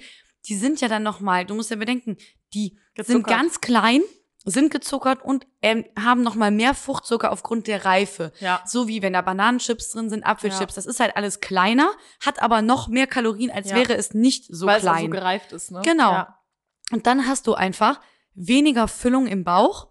[0.48, 2.16] die sind ja dann noch mal, du musst ja bedenken,
[2.54, 3.26] die sind Gezuckert.
[3.28, 4.00] ganz klein,
[4.44, 8.32] sind gezuckert und ähm, haben noch mal mehr Fruchtzucker aufgrund der Reife.
[8.40, 8.62] Ja.
[8.66, 11.90] So wie wenn da Bananenchips drin sind, Apfelchips, das ist halt alles kleiner,
[12.24, 13.76] hat aber noch mehr Kalorien, als Ja.
[13.76, 15.04] wäre es nicht so Weil es auch klein.
[15.04, 15.82] so gereift ist, ne?
[15.84, 16.12] Genau.
[16.12, 16.38] Ja.
[16.92, 18.00] und dann hast du einfach
[18.34, 19.88] weniger Füllung im Bauch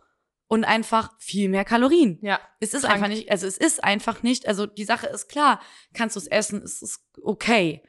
[0.47, 2.17] und einfach viel mehr Kalorien.
[2.23, 2.39] ja.
[2.59, 2.95] Es ist Krank.
[2.95, 5.61] einfach nicht, also es ist einfach nicht, also die Sache ist klar,
[5.93, 7.83] kannst du es essen, es ist okay.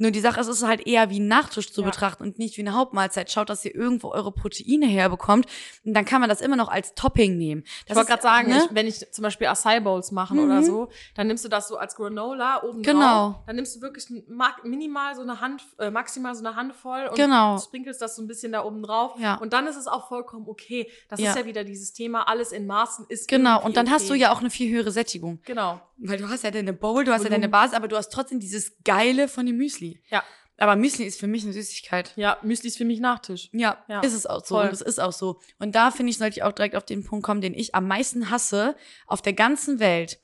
[0.00, 1.86] Nur die Sache ist, es ist halt eher wie ein Nachtisch zu Ja.
[1.86, 3.30] betrachten und nicht wie eine Hauptmahlzeit.
[3.30, 5.46] Schaut, dass ihr irgendwo eure Proteine herbekommt
[5.84, 7.62] und dann kann man das immer noch als Topping nehmen.
[7.66, 8.62] Ich Das wollte ist, gerade sagen, ne?
[8.64, 10.44] ich, wenn ich zum Beispiel Acai Bowls machen Mhm.
[10.44, 13.00] oder so, dann nimmst du das so als Granola oben Genau.
[13.32, 13.34] drauf.
[13.46, 17.16] Dann nimmst du wirklich ma- minimal so eine Hand, äh, maximal so eine Handvoll und
[17.16, 17.58] Genau.
[17.58, 19.12] sprinkelst das so ein bisschen da oben drauf.
[19.18, 19.34] Ja.
[19.34, 20.90] Und dann ist es auch vollkommen okay.
[21.08, 21.30] Das Ja.
[21.30, 24.22] ist ja wieder dieses Thema, alles in Maßen ist Genau, und dann hast du okay.
[24.22, 25.40] ja auch eine viel höhere Sättigung.
[25.44, 25.80] Genau.
[26.02, 27.42] Weil du hast ja deine Bowl, du hast ja Volumen.
[27.42, 29.89] deine Basis, aber du hast trotzdem dieses Geile von dem Müsli.
[30.10, 30.22] Ja.
[30.58, 32.12] Aber Müsli ist für mich eine Süßigkeit.
[32.16, 33.48] Ja, Müsli ist für mich Nachtisch.
[33.52, 34.00] Ja, Ja.
[34.00, 34.56] ist es auch so.
[34.56, 34.66] Voll.
[34.66, 35.40] Und es ist auch so.
[35.58, 37.88] Und da finde ich, sollte ich auch direkt auf den Punkt kommen, den ich am
[37.88, 38.76] meisten hasse
[39.06, 40.20] auf der ganzen Welt.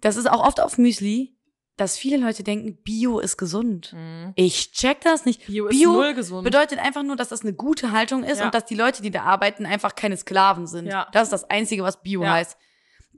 [0.00, 1.36] Das ist auch oft auf Müsli,
[1.76, 3.94] dass viele Leute denken, Bio ist gesund.
[4.34, 5.46] Ich check das nicht.
[5.46, 6.42] Bio ist Bio null gesund.
[6.42, 8.46] bedeutet einfach nur, dass das eine gute Haltung ist Ja.
[8.46, 10.86] und dass die Leute, die da arbeiten, einfach keine Sklaven sind.
[10.86, 11.06] Ja.
[11.12, 12.32] Das ist das Einzige, was Bio Ja.
[12.32, 12.56] heißt.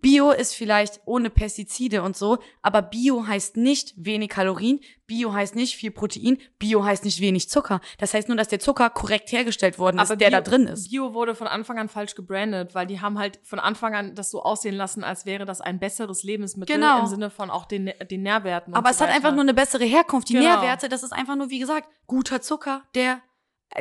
[0.01, 5.57] Bio ist vielleicht ohne Pestizide und so, aber Bio heißt nicht wenig Kalorien, Bio heißt
[5.57, 7.81] nicht viel Protein, Bio heißt nicht wenig Zucker.
[7.99, 10.89] Das heißt nur, dass der Zucker korrekt hergestellt worden ist, der da drin ist.
[10.91, 14.31] Bio wurde von Anfang an falsch gebrandet, weil die haben halt von Anfang an das
[14.31, 17.01] so aussehen lassen, als wäre das ein besseres Lebensmittel Genau.
[17.01, 18.75] im Sinne von auch den, den Nährwerten.
[18.75, 19.17] Aber so es hat weiter.
[19.17, 20.29] einfach nur eine bessere Herkunft.
[20.29, 20.49] Die Genau.
[20.49, 23.21] Nährwerte, das ist einfach nur, wie gesagt, guter Zucker, der,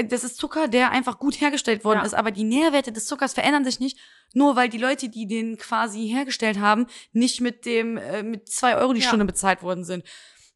[0.07, 2.05] das ist Zucker, der einfach gut hergestellt worden Ja.
[2.05, 2.13] ist.
[2.13, 3.97] Aber die Nährwerte des Zuckers verändern sich nicht,
[4.33, 8.75] nur weil die Leute, die den quasi hergestellt haben, nicht mit dem, äh, mit zwei
[8.77, 9.07] Euro die Ja.
[9.07, 10.03] Stunde bezahlt worden sind.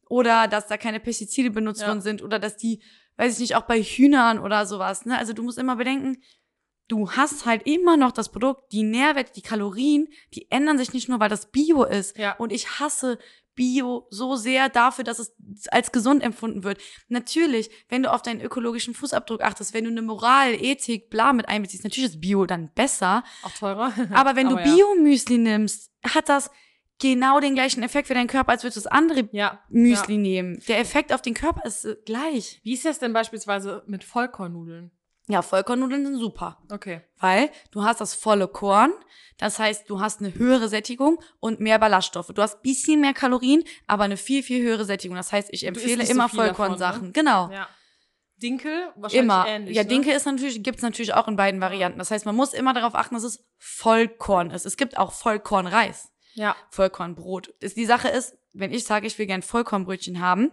[0.08, 1.88] Oder dass da keine Pestizide benutzt Ja.
[1.88, 2.22] worden sind.
[2.22, 2.82] Oder dass die,
[3.16, 5.18] weiß ich nicht, auch bei Hühnern oder sowas, ne?
[5.18, 6.22] Also du musst immer bedenken,
[6.88, 11.08] du hast halt immer noch das Produkt, die Nährwerte, die Kalorien, die ändern sich nicht
[11.08, 12.16] nur, weil das Bio ist.
[12.18, 12.32] Ja.
[12.36, 13.18] Und ich hasse
[13.54, 15.34] Bio so sehr dafür, dass es
[15.70, 16.78] als gesund empfunden wird.
[17.08, 21.48] Natürlich, wenn du auf deinen ökologischen Fußabdruck achtest, wenn du eine Moral, Ethik, bla mit
[21.48, 23.24] einbeziehst, natürlich ist Bio dann besser.
[23.42, 23.92] auch teurer.
[24.12, 24.62] Aber wenn du ja.
[24.64, 26.50] Bio-Müsli nimmst, hat das
[27.00, 29.60] genau den gleichen Effekt für deinen Körper, als würdest du das andere Ja.
[29.68, 30.20] Müsli Ja.
[30.20, 30.62] nehmen.
[30.68, 32.60] Der Effekt auf den Körper ist äh, gleich.
[32.62, 34.90] Wie ist das denn beispielsweise mit Vollkornnudeln?
[35.26, 36.58] Ja, Vollkornnudeln sind super.
[36.70, 37.00] Okay.
[37.18, 38.92] Weil du hast das volle Korn,
[39.38, 42.28] das heißt, du hast eine höhere Sättigung und mehr Ballaststoffe.
[42.34, 45.16] Du hast bisschen mehr Kalorien, aber eine viel, viel höhere Sättigung.
[45.16, 47.06] Das heißt, ich empfehle so immer davon, Vollkornsachen.
[47.06, 47.12] ne?
[47.12, 47.50] Genau.
[47.50, 47.68] Ja.
[48.42, 49.46] Dinkel wahrscheinlich Immer.
[49.46, 49.76] ähnlich.
[49.76, 49.88] ja, ne?
[49.88, 51.98] Dinkel ist natürlich, gibt's natürlich auch in beiden Varianten.
[51.98, 54.66] Das heißt, man muss immer darauf achten, dass es Vollkorn ist.
[54.66, 56.54] Es gibt auch Vollkornreis, Ja.
[56.70, 57.54] Vollkornbrot.
[57.62, 60.50] Die Sache ist, wenn ich sage, ich will gern Vollkornbrötchen haben,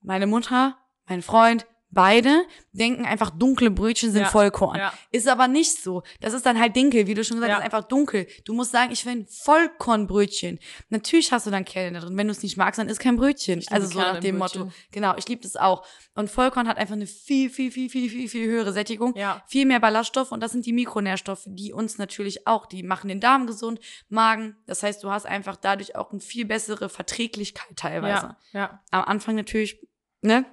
[0.00, 4.28] meine Mutter, mein Freund, beide denken einfach, dunkle Brötchen sind Ja.
[4.28, 4.78] Vollkorn.
[4.78, 4.92] Ja.
[5.10, 6.02] Ist aber nicht so.
[6.20, 7.56] Das ist dann halt Dinkel, wie du schon gesagt Ja.
[7.56, 8.26] hast, einfach dunkel.
[8.44, 10.58] Du musst sagen, ich will ein Vollkornbrötchen.
[10.88, 12.16] Natürlich hast du dann Kerne da drin.
[12.16, 13.62] Wenn du es nicht magst, dann ist kein Brötchen.
[13.70, 14.60] Also so Kerne nach dem Brötchen.
[14.62, 14.72] Motto.
[14.92, 15.84] Genau, ich liebe das auch.
[16.14, 19.14] Und Vollkorn hat einfach eine viel, viel, viel, viel, viel, viel höhere Sättigung.
[19.16, 19.42] Ja.
[19.48, 23.20] Viel mehr Ballaststoffe und das sind die Mikronährstoffe, die uns natürlich auch, die machen den
[23.20, 24.56] Darm gesund, Magen.
[24.66, 28.36] Das heißt, du hast einfach dadurch auch eine viel bessere Verträglichkeit teilweise.
[28.52, 28.60] Ja.
[28.60, 28.80] Ja.
[28.90, 29.80] Am Anfang natürlich,
[30.22, 30.44] ne?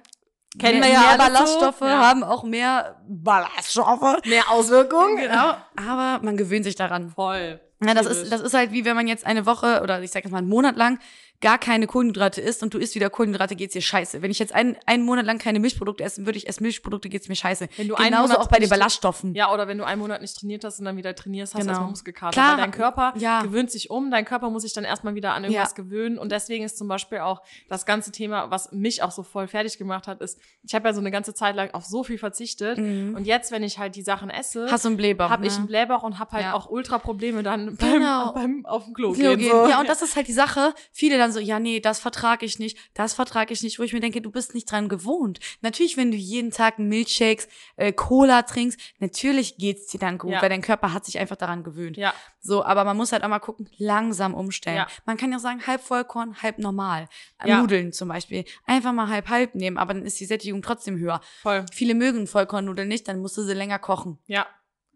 [0.58, 1.58] Kennen mehr, wir ja mehr alles so.
[1.60, 1.98] Ballaststoffe Ja.
[2.08, 4.24] haben auch mehr Ballaststoffe.
[4.24, 5.16] Mehr Auswirkungen?
[5.16, 5.54] Genau.
[5.76, 7.10] Aber man gewöhnt sich daran.
[7.10, 7.60] Voll.
[7.84, 10.24] Ja, das ist, das ist halt wie wenn man jetzt eine Woche oder ich sag
[10.24, 10.98] jetzt mal einen Monat lang
[11.40, 14.22] gar keine Kohlenhydrate isst und du isst wieder Kohlenhydrate, geht's dir scheiße.
[14.22, 17.28] Wenn ich jetzt einen, einen Monat lang keine Milchprodukte essen würde, ich esse Milchprodukte, geht's
[17.28, 17.68] mir scheiße.
[17.76, 19.34] Wenn du einen Genauso Monat auch bei den Ballaststoffen.
[19.34, 21.66] Ja, oder wenn du einen Monat nicht trainiert hast und dann wieder trainierst, hast du
[21.66, 21.72] Genau.
[21.72, 22.32] erstmal Muskelkater.
[22.32, 23.42] Klar, Weil dein Körper ja.
[23.42, 25.82] gewöhnt sich um, dein Körper muss sich dann erstmal wieder an irgendwas Ja.
[25.82, 26.18] gewöhnen.
[26.18, 29.78] Und deswegen ist zum Beispiel auch das ganze Thema, was mich auch so voll fertig
[29.78, 32.78] gemacht hat, ist, ich habe ja so eine ganze Zeit lang auf so viel verzichtet.
[32.78, 34.70] Und jetzt, wenn ich halt die Sachen esse, Mhm.
[34.72, 35.58] Hast du einen Blähbauch, habe ich ne?
[35.58, 36.54] einen Blähbauch und habe halt Ja.
[36.54, 38.32] auch Ultra-Probleme dann Genau.
[38.32, 39.50] beim, beim auf dem Klo, Klo gehen.
[39.50, 39.68] So.
[39.68, 40.74] Ja, und das ist halt die Sache.
[40.92, 43.92] Viele dann so, ja, nee, das vertrage ich nicht, das vertrage ich nicht, wo ich
[43.92, 45.38] mir denke, du bist nicht dran gewohnt.
[45.60, 50.42] Natürlich, wenn du jeden Tag Milchshakes, äh, Cola trinkst, natürlich geht's dir dann gut, Ja.
[50.42, 51.96] weil dein Körper hat sich einfach daran gewöhnt.
[51.96, 54.76] Ja, So, aber man muss halt auch mal gucken, langsam umstellen.
[54.78, 54.86] Ja.
[55.04, 57.08] Man kann ja sagen, halb Vollkorn, halb normal.
[57.38, 57.60] Äh, Ja.
[57.60, 58.44] Nudeln zum Beispiel.
[58.66, 61.20] Einfach mal halb halb nehmen, aber dann ist die Sättigung trotzdem höher.
[61.42, 61.64] voll.
[61.72, 64.18] Viele mögen Vollkornnudeln nicht, dann musst du sie länger kochen.
[64.26, 64.46] Ja.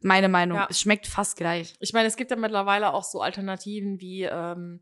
[0.04, 0.58] Meine Meinung.
[0.58, 0.66] Ja.
[0.68, 1.74] Es schmeckt fast gleich.
[1.78, 4.80] Ich meine, es gibt ja mittlerweile auch so Alternativen wie, ähm,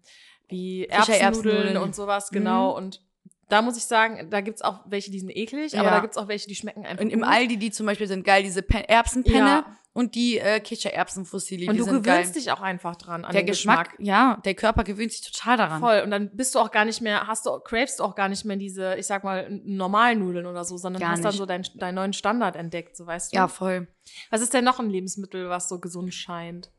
[0.51, 0.87] wie.
[0.87, 2.71] Erbsennudeln und sowas, genau.
[2.73, 2.77] Mhm.
[2.85, 3.01] Und
[3.49, 5.95] da muss ich sagen, da gibt's auch welche, die sind eklig, aber Ja.
[5.97, 7.29] da gibt's auch welche, die schmecken einfach Und im gut.
[7.29, 9.77] Aldi, die zum Beispiel sind geil, diese Pe Erbsenpenne Ja.
[9.93, 12.43] und die äh, Kichererbsenfusilli, Und die du sind gewöhnst geil.
[12.43, 15.81] dich auch einfach dran an der den Geschmack, ja, der Körper gewöhnt sich total daran.
[15.81, 16.01] Voll.
[16.05, 18.45] Und dann bist du auch gar nicht mehr, hast du, cravest du auch gar nicht
[18.45, 21.39] mehr diese, ich sag mal, normalen Nudeln oder so, sondern Gar hast dann nicht.
[21.39, 23.37] so deinen deinen neuen Standard entdeckt, so weißt du.
[23.37, 23.89] Ja, voll.
[24.31, 26.71] Was ist denn noch ein Lebensmittel, was so gesund scheint?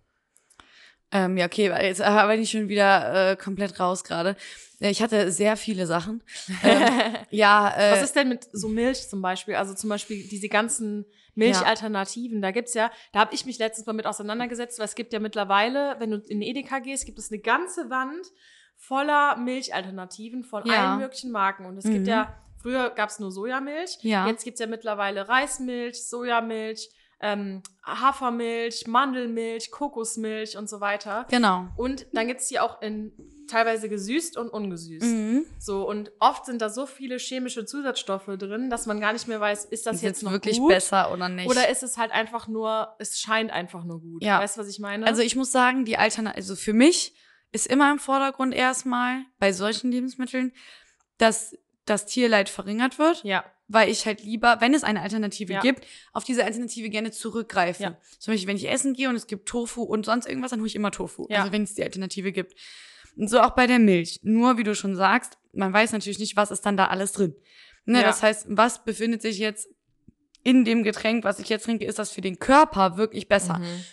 [1.11, 4.35] Ähm, ja, okay, jetzt bin ich schon wieder äh, komplett raus gerade.
[4.79, 6.23] Ja, Ich hatte sehr viele Sachen.
[6.63, 6.83] Ähm,
[7.29, 9.55] ja, äh, Was ist denn mit so Milch zum Beispiel?
[9.55, 12.41] Also zum Beispiel diese ganzen Milchalternativen.
[12.41, 15.19] Da gibt's ja, da habe ich mich letztens mal mit auseinandergesetzt, weil es gibt ja
[15.19, 18.25] mittlerweile, wenn du in Edeka gehst, gibt es eine ganze Wand
[18.77, 20.89] voller Milchalternativen von Ja.
[20.91, 21.65] allen möglichen Marken.
[21.65, 21.91] Und es Mhm.
[21.93, 24.27] gibt ja, früher gab's nur Sojamilch, Ja.
[24.27, 26.89] jetzt gibt's ja mittlerweile Reismilch, Sojamilch,
[27.21, 31.25] ähm, Hafermilch, Mandelmilch, Kokosmilch und so weiter.
[31.29, 31.67] genau.
[31.77, 33.11] Und dann gibt's die auch in
[33.47, 35.05] teilweise gesüßt und ungesüßt.
[35.05, 35.45] Mhm.
[35.59, 39.41] So, und oft sind da so viele chemische Zusatzstoffe drin, dass man gar nicht mehr
[39.41, 40.69] weiß, ist das Ist jetzt noch wirklich gut?
[40.69, 41.49] besser oder nicht?
[41.49, 44.23] Oder ist es halt einfach nur, es scheint einfach nur gut.
[44.23, 44.39] Ja.
[44.39, 45.05] Weißt du, was ich meine?
[45.05, 47.13] Also ich muss sagen, die Alternative, also für mich
[47.51, 50.53] ist immer im Vordergrund erstmal bei solchen Lebensmitteln,
[51.17, 51.55] dass
[51.85, 55.61] das Tierleid verringert wird, ja, weil ich halt lieber, wenn es eine Alternative Ja.
[55.61, 57.83] gibt, auf diese Alternative gerne zurückgreife.
[57.83, 57.97] Ja.
[58.19, 60.67] Zum Beispiel, wenn ich essen gehe und es gibt Tofu und sonst irgendwas, dann hole
[60.67, 61.27] ich immer Tofu.
[61.29, 61.39] Ja.
[61.41, 62.55] Also wenn es die Alternative gibt.
[63.15, 64.19] Und so auch bei der Milch.
[64.23, 67.35] Nur, wie du schon sagst, man weiß natürlich nicht, was ist dann da alles drin.
[67.85, 68.01] Ne.
[68.03, 69.67] Das heißt, was befindet sich jetzt
[70.43, 73.83] in dem Getränk, was ich jetzt trinke, ist das für den Körper wirklich besser Mhm.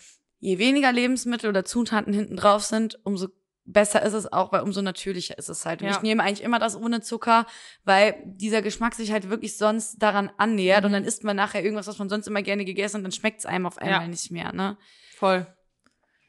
[0.40, 3.28] je weniger Lebensmittel oder Zutaten hinten drauf sind, umso
[3.70, 5.82] besser ist es auch, weil umso natürlicher ist es halt.
[5.82, 5.94] Und Ja.
[5.96, 7.46] ich nehme eigentlich immer das ohne Zucker,
[7.84, 10.94] weil dieser Geschmack sich halt wirklich sonst daran annähert und Mhm.
[10.94, 13.40] dann isst man nachher irgendwas, was man sonst immer gerne gegessen hat und dann schmeckt
[13.40, 14.08] es einem auf einmal Ja.
[14.08, 14.78] nicht mehr, ne?
[15.14, 15.46] Voll.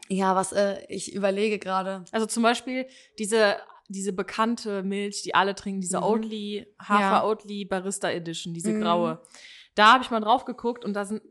[0.10, 2.04] Ja, was äh, ich überlege gerade.
[2.12, 2.88] Also zum Beispiel
[3.20, 6.04] diese, diese bekannte Milch, die alle trinken, diese Mhm.
[6.04, 6.88] Oatly, Ja.
[6.90, 8.82] Hafer Oatly Barista Edition, diese Mhm.
[8.82, 9.22] graue.
[9.76, 11.22] Da habe ich mal drauf geguckt und da sind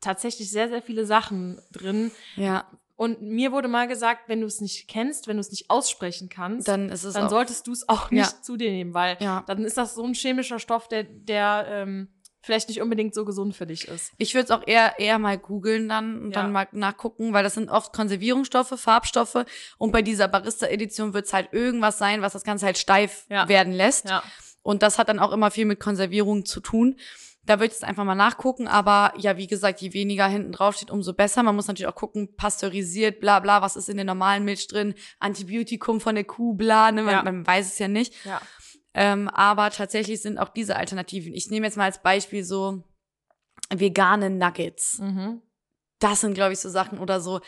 [0.00, 2.10] tatsächlich sehr, sehr viele Sachen drin.
[2.36, 2.66] Ja,
[3.04, 6.28] Und mir wurde mal gesagt, wenn du es nicht kennst, wenn du es nicht aussprechen
[6.30, 8.42] kannst, dann ist es dann auch, solltest du es auch nicht Ja.
[8.42, 9.44] zu dir nehmen, weil ja.
[9.46, 12.08] dann ist das so ein chemischer Stoff, der, der ähm,
[12.40, 14.12] vielleicht nicht unbedingt so gesund für dich ist.
[14.16, 16.42] Ich würde es auch eher, eher mal googeln dann und Ja.
[16.42, 19.44] dann mal nachgucken, weil das sind oft Konservierungsstoffe, Farbstoffe
[19.76, 23.72] und bei dieser Barista-Edition wird es halt irgendwas sein, was das Ganze halt steif werden
[23.74, 24.08] lässt.
[24.62, 26.96] Und das hat dann auch immer viel mit Konservierung zu tun.
[27.46, 30.76] Da würde ich jetzt einfach mal nachgucken, aber ja, wie gesagt, je weniger hinten drauf
[30.76, 31.42] steht, umso besser.
[31.42, 34.94] Man muss natürlich auch gucken, pasteurisiert, bla bla, was ist in der normalen Milch drin,
[35.18, 37.02] Antibiotikum von der Kuh, bla, ne?
[37.02, 37.22] Man, Ja.
[37.22, 38.14] man weiß es ja nicht.
[38.24, 38.40] Ja.
[38.94, 41.34] Ähm, aber tatsächlich sind auch diese Alternativen.
[41.34, 42.82] Ich nehme jetzt mal als Beispiel so
[43.70, 44.98] vegane Nuggets.
[45.00, 45.42] Mhm.
[45.98, 47.40] Das sind, glaube ich, so Sachen oder so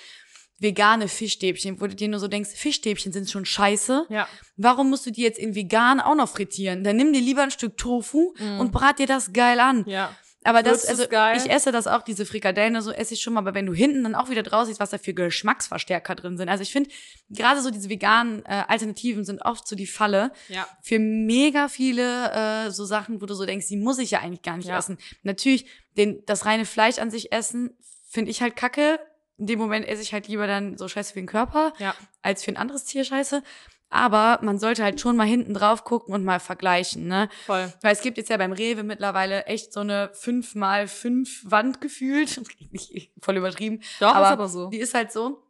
[0.58, 4.06] vegane Fischstäbchen, wo du dir nur so denkst, Fischstäbchen sind schon scheiße.
[4.08, 4.26] Ja.
[4.56, 6.82] Warum musst du die jetzt in vegan auch noch frittieren?
[6.84, 8.60] Dann nimm dir lieber ein Stück Tofu Mhm.
[8.60, 9.84] und brat dir das geil an.
[9.86, 10.14] Ja.
[10.44, 11.36] Aber das, Würzt also geil?
[11.44, 14.04] ich esse das auch, diese Frikadellen, so esse ich schon mal, aber wenn du hinten
[14.04, 16.48] dann auch wieder draus siehst, was da für Geschmacksverstärker drin sind.
[16.48, 16.88] Also ich finde,
[17.30, 20.66] gerade so diese veganen äh, Alternativen sind oft so die Falle Ja.
[20.82, 22.30] für mega viele
[22.66, 24.78] äh, so Sachen, wo du so denkst, die muss ich ja eigentlich gar nicht Ja.
[24.78, 24.98] essen.
[25.24, 25.66] Natürlich,
[25.96, 27.76] den, das reine Fleisch an sich essen,
[28.08, 29.00] finde ich halt kacke.
[29.38, 31.94] In dem Moment esse ich halt lieber dann so Scheiße für den Körper, Ja.
[32.22, 33.42] als für ein anderes Tier Scheiße.
[33.88, 37.28] Aber man sollte halt schon mal hinten drauf gucken und mal vergleichen, ne?
[37.46, 37.72] Voll.
[37.82, 41.80] Weil es gibt jetzt ja beim Rewe mittlerweile echt so eine 5 mal 5 Wand
[41.80, 42.40] gefühlt.
[43.22, 43.80] Voll übertrieben.
[44.00, 44.70] Doch, aber ist aber so.
[44.70, 45.40] Die ist halt so.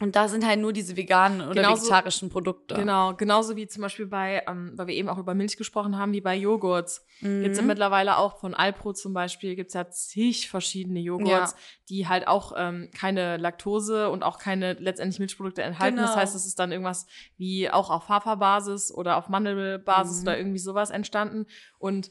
[0.00, 2.74] Und da sind halt nur diese veganen oder Genauso- vegetarischen Produkte.
[2.74, 6.12] Genau, genauso wie zum Beispiel bei, ähm, weil wir eben auch über Milch gesprochen haben,
[6.12, 7.06] wie bei Joghurts.
[7.20, 7.42] Mhm.
[7.42, 11.58] Gibt's ja mittlerweile auch von Alpro zum Beispiel, gibt's ja zig verschiedene Joghurts, Ja.
[11.88, 15.98] die halt auch ähm, keine Laktose und auch keine letztendlich Milchprodukte enthalten.
[15.98, 16.20] Das Genau.
[16.22, 20.26] heißt, es ist dann irgendwas wie auch auf Haferbasis oder auf Mandelbasis Mhm.
[20.26, 21.46] oder irgendwie sowas entstanden.
[21.78, 22.10] Und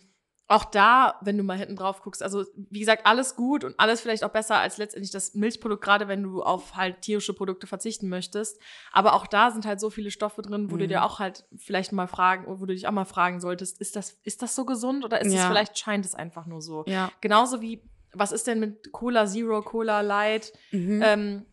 [0.52, 4.02] auch da, wenn du mal hinten drauf guckst, also wie gesagt, alles gut und alles
[4.02, 8.10] vielleicht auch besser als letztendlich das Milchprodukt, gerade wenn du auf halt tierische Produkte verzichten
[8.10, 8.60] möchtest.
[8.92, 10.90] Aber auch da sind halt so viele Stoffe drin, wo du Mhm.
[10.90, 14.20] dir auch halt vielleicht mal fragen, wo du dich auch mal fragen solltest, ist das,
[14.24, 15.48] ist das so gesund oder ist es Ja.
[15.48, 16.84] vielleicht, scheint es einfach nur so?
[16.88, 17.12] Ja.
[17.22, 17.82] Genauso wie,
[18.14, 20.52] was ist denn mit Cola Zero, Cola Light?
[20.72, 21.02] Mhm.
[21.04, 21.46] Ähm,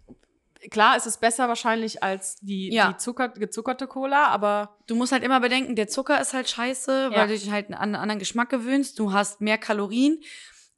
[0.71, 2.89] klar, ist es besser wahrscheinlich als die, Ja.
[2.93, 7.11] die Zucker, gezuckerte Cola, aber Du musst halt immer bedenken, der Zucker ist halt scheiße,
[7.13, 7.19] Ja.
[7.19, 8.99] weil du dich halt an einen anderen Geschmack gewöhnst.
[8.99, 10.21] Du hast mehr Kalorien.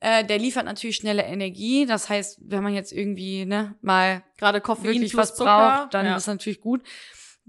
[0.00, 1.84] Äh, der liefert natürlich schnelle Energie.
[1.86, 6.06] Das heißt, wenn man jetzt irgendwie ne, mal gerade Koffein wirklich was Zucker, braucht, dann
[6.06, 6.16] ja.
[6.16, 6.82] ist natürlich gut.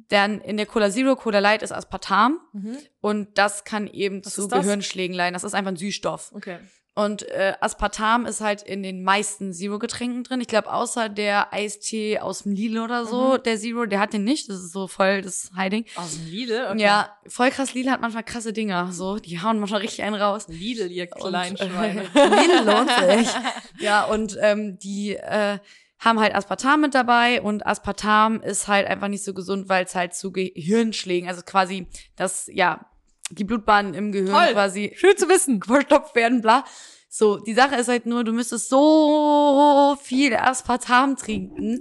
[0.10, 2.78] Dann in der Cola Zero, Cola Light ist Aspartam Mhm.
[3.02, 4.51] und das kann eben Was zu ist?
[4.51, 5.34] Gehirnschlägen leiden.
[5.34, 6.32] Das ist einfach ein Süßstoff.
[6.34, 6.60] Okay.
[6.94, 10.42] Und äh, Aspartam ist halt in den meisten Zero-Getränken drin.
[10.42, 13.44] Ich glaube, außer der Eistee aus dem Lidl oder so, Mhm.
[13.44, 14.50] der Zero, der hat den nicht.
[14.50, 15.86] Das ist so voll das Hiding.
[15.96, 16.68] Aus dem Lidl?
[16.72, 16.82] Okay.
[16.82, 17.74] Ja, voll krass.
[17.74, 18.92] Lidl hat manchmal krasse Dinger.
[18.92, 20.48] So, die hauen manchmal richtig einen raus.
[20.50, 22.02] Lidl, ihr kleinen äh, Schweine.
[22.14, 22.89] Lidl lohnt
[23.26, 23.34] sich.
[23.80, 25.60] Ja, und ähm, die äh,
[26.00, 29.96] haben halt Aspartam mit dabei und Aspartam ist halt einfach nicht so gesund, weil es
[29.96, 31.88] halt zu Gehirnschlägen, also quasi
[32.18, 32.86] das, ja,
[33.32, 34.53] die Blutbahnen im Gehirn Toll.
[34.53, 35.61] quasi Schön zu wissen.
[35.61, 36.63] verstopft werden, bla.
[37.09, 41.79] So, die Sache ist halt nur, du müsstest so viel Aspartam trinken,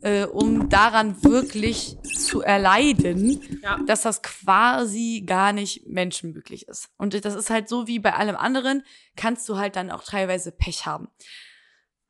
[0.00, 3.78] äh, um daran wirklich zu erleiden, Ja.
[3.86, 6.88] dass das quasi gar nicht menschenmöglich ist.
[6.98, 8.82] Und das ist halt so wie bei allem anderen,
[9.16, 11.06] kannst du halt dann auch teilweise Pech haben.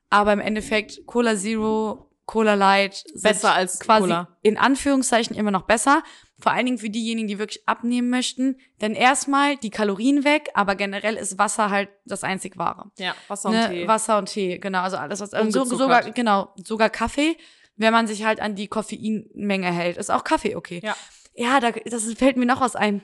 [0.09, 4.37] Aber im Endeffekt, Cola Zero, Cola Light Besser als quasi Cola.
[4.41, 6.03] in Anführungszeichen immer noch besser.
[6.39, 8.57] Vor allen Dingen für diejenigen, die wirklich abnehmen möchten.
[8.81, 12.91] Denn erstmal die Kalorien weg, aber generell ist Wasser halt das einzig wahre.
[12.97, 13.69] Ja, Wasser und Ne?
[13.69, 13.87] Tee.
[13.87, 14.81] Wasser und Tee, genau.
[14.81, 17.37] Also alles, was ähm, so, sogar, genau, sogar Kaffee,
[17.75, 19.97] wenn man sich halt an die Koffeinmenge hält.
[19.97, 20.81] Ist auch Kaffee okay.
[20.83, 20.95] Ja.
[21.35, 23.01] Ja, da, das fällt mir noch was ein.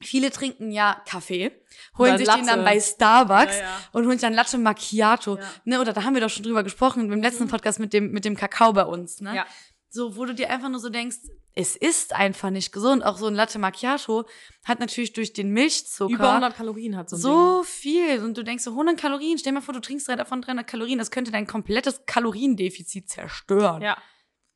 [0.00, 1.52] Viele trinken ja Kaffee,
[1.96, 2.62] holen sich den dann Latte.
[2.62, 3.80] bei Starbucks Ja, ja.
[3.92, 5.36] und holen sich dann Latte Macchiato.
[5.36, 5.42] Ja.
[5.42, 5.48] Mhm.
[5.64, 8.24] Ne, oder da haben wir doch schon drüber gesprochen im letzten Podcast mit dem, mit
[8.24, 9.20] dem Kakao bei uns.
[9.20, 9.34] Ne?
[9.36, 9.46] Ja.
[9.88, 11.18] So, wo du dir einfach nur so denkst,
[11.54, 13.04] es ist einfach nicht gesund.
[13.04, 14.24] Auch so ein Latte Macchiato
[14.64, 18.22] hat natürlich durch den Milchzucker Über 100 Kalorien hat so ein so viel.
[18.24, 19.38] Und du denkst so 100 Kalorien.
[19.38, 20.98] Stell dir mal vor, du trinkst drei davon 300 Kalorien.
[20.98, 23.82] Das könnte dein komplettes Kaloriendefizit zerstören.
[23.82, 23.96] Ja.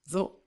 [0.04, 0.37] So.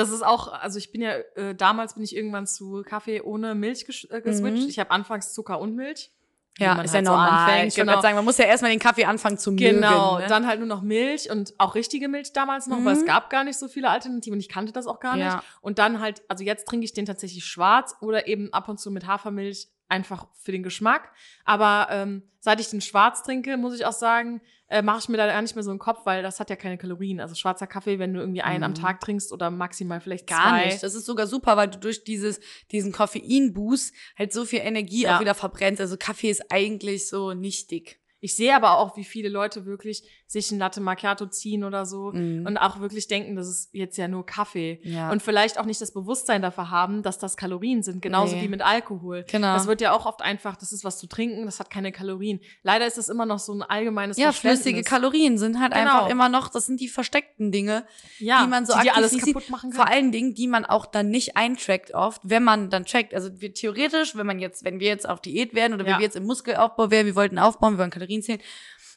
[0.00, 3.54] Das ist auch, also ich bin ja, äh, damals bin ich irgendwann zu Kaffee ohne
[3.54, 4.62] Milch ges äh, geswitcht.
[4.64, 4.68] Mhm.
[4.68, 6.10] Ich habe anfangs Zucker und Milch.
[6.58, 7.48] Ja, man ist halt ja so normal.
[7.50, 8.00] anfängt, ich genau.
[8.02, 10.22] sagen, man muss ja erstmal den Kaffee anfangen zu Genau, mögen.
[10.24, 10.28] Ne?
[10.28, 12.84] dann halt nur noch Milch und auch richtige Milch damals noch, Mhm.
[12.84, 15.36] weil es gab gar nicht so viele Alternativen und ich kannte das auch gar Ja.
[15.36, 15.44] nicht.
[15.62, 18.90] Und dann halt, also jetzt trinke ich den tatsächlich schwarz oder eben ab und zu
[18.90, 21.10] mit Hafermilch, einfach für den Geschmack.
[21.44, 24.40] Aber ähm, seit ich den schwarz trinke, muss ich auch sagen,
[24.70, 26.56] äh, mache ich mir da gar nicht mehr so einen Kopf, weil das hat ja
[26.56, 27.20] keine Kalorien.
[27.20, 28.76] Also schwarzer Kaffee, wenn du irgendwie einen am Mhm.
[28.76, 30.66] Tag trinkst oder maximal vielleicht Gar zwei.
[30.66, 30.82] nicht.
[30.82, 32.40] Das ist sogar super, weil du durch dieses,
[32.70, 35.16] diesen Koffeinboost halt so viel Energie Ja.
[35.16, 35.80] auch wieder verbrennst.
[35.80, 37.99] Also Kaffee ist eigentlich so nichtig.
[38.20, 42.12] Ich sehe aber auch, wie viele Leute wirklich sich ein Latte Macchiato ziehen oder so
[42.12, 42.46] Mhm.
[42.46, 44.78] und auch wirklich denken, das ist jetzt ja nur Kaffee.
[44.84, 45.10] Ja.
[45.10, 48.42] Und vielleicht auch nicht das Bewusstsein dafür haben, dass das Kalorien sind, genauso Nee.
[48.42, 49.24] wie mit Alkohol.
[49.30, 49.54] Genau.
[49.54, 52.40] Das wird ja auch oft einfach, das ist was zu trinken, das hat keine Kalorien.
[52.62, 55.82] Leider ist das immer noch so ein allgemeines ja, flüssige Kalorien sind halt Genau.
[55.82, 57.84] einfach immer noch, das sind die versteckten Dinge,
[58.18, 59.94] ja, die man so die aktiv alles kaputt machen Vor kann.
[59.94, 63.14] allen Dingen, die man auch dann nicht eintrackt oft, wenn man dann trackt.
[63.14, 65.98] Also wir, theoretisch, wenn man jetzt, wenn wir jetzt auf Diät wären oder wenn Ja.
[65.98, 68.40] wir jetzt im Muskelaufbau wären, wir wollten aufbauen, wir wollen Kalorien zählen,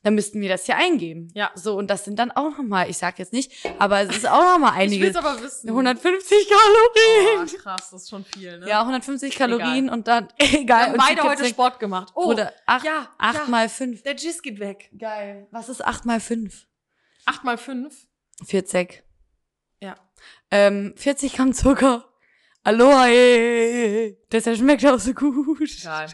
[0.02, 1.30] dann müssten wir das hier eingeben.
[1.34, 1.52] Ja.
[1.56, 4.44] So, und das sind dann auch nochmal, ich sag jetzt nicht, aber es ist auch
[4.54, 5.06] nochmal Ich einige.
[5.06, 5.70] will's aber wissen.
[5.70, 7.50] 150 Kalorien.
[7.54, 8.68] Oh, krass, das ist schon viel, ne?
[8.68, 10.94] Ja, 150 Kalorien und dann, egal.
[10.94, 12.12] Wir haben beide heute Sport gemacht.
[12.16, 13.46] Oh, Oder acht, ja, acht ja.
[13.48, 14.04] mal fünf.
[14.04, 14.90] der Giz geht weg.
[14.98, 15.48] Geil.
[15.52, 16.66] Was ist acht mal fünf?
[17.26, 17.96] 8 mal 5.
[18.46, 19.04] 40.
[19.80, 19.96] Ja.
[20.52, 22.06] Ähm, 40 Gramm Zucker.
[22.64, 24.18] Aloha, ey.
[24.30, 25.70] Das schmeckt auch so gut.
[25.84, 26.08] Geil.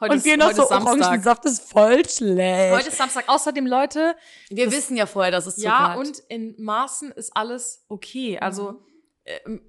[0.00, 0.70] Heute Und wir ist, noch heute so.
[0.70, 2.72] Orangensaft ist voll schlecht.
[2.74, 3.24] Heute ist Samstag.
[3.28, 4.16] Außerdem, Leute,
[4.48, 5.98] wir das- wissen ja vorher, dass es Zucker ja, hat.
[5.98, 8.38] und in Maßen ist alles okay.
[8.38, 8.80] Also,
[9.26, 9.60] ähm,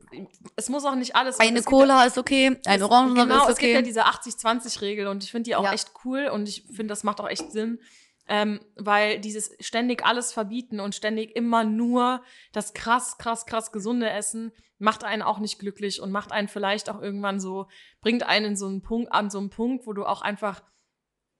[0.55, 1.37] es muss auch nicht alles.
[1.37, 1.45] Mhm.
[1.47, 3.73] eine Cola ist okay, ein Orangensaft genau, ist es gibt okay.
[3.75, 5.73] ja diese 80-20-Regel und ich finde die auch Ja.
[5.73, 7.79] echt cool und ich finde, das macht auch echt Sinn.
[8.27, 14.09] Ähm, weil dieses ständig alles verbieten und ständig immer nur das krass, krass, krass gesunde
[14.09, 17.67] Essen macht einen auch nicht glücklich und macht einen vielleicht auch irgendwann so,
[18.01, 20.63] bringt einen in so einen Punkt, an so einen Punkt, wo du auch einfach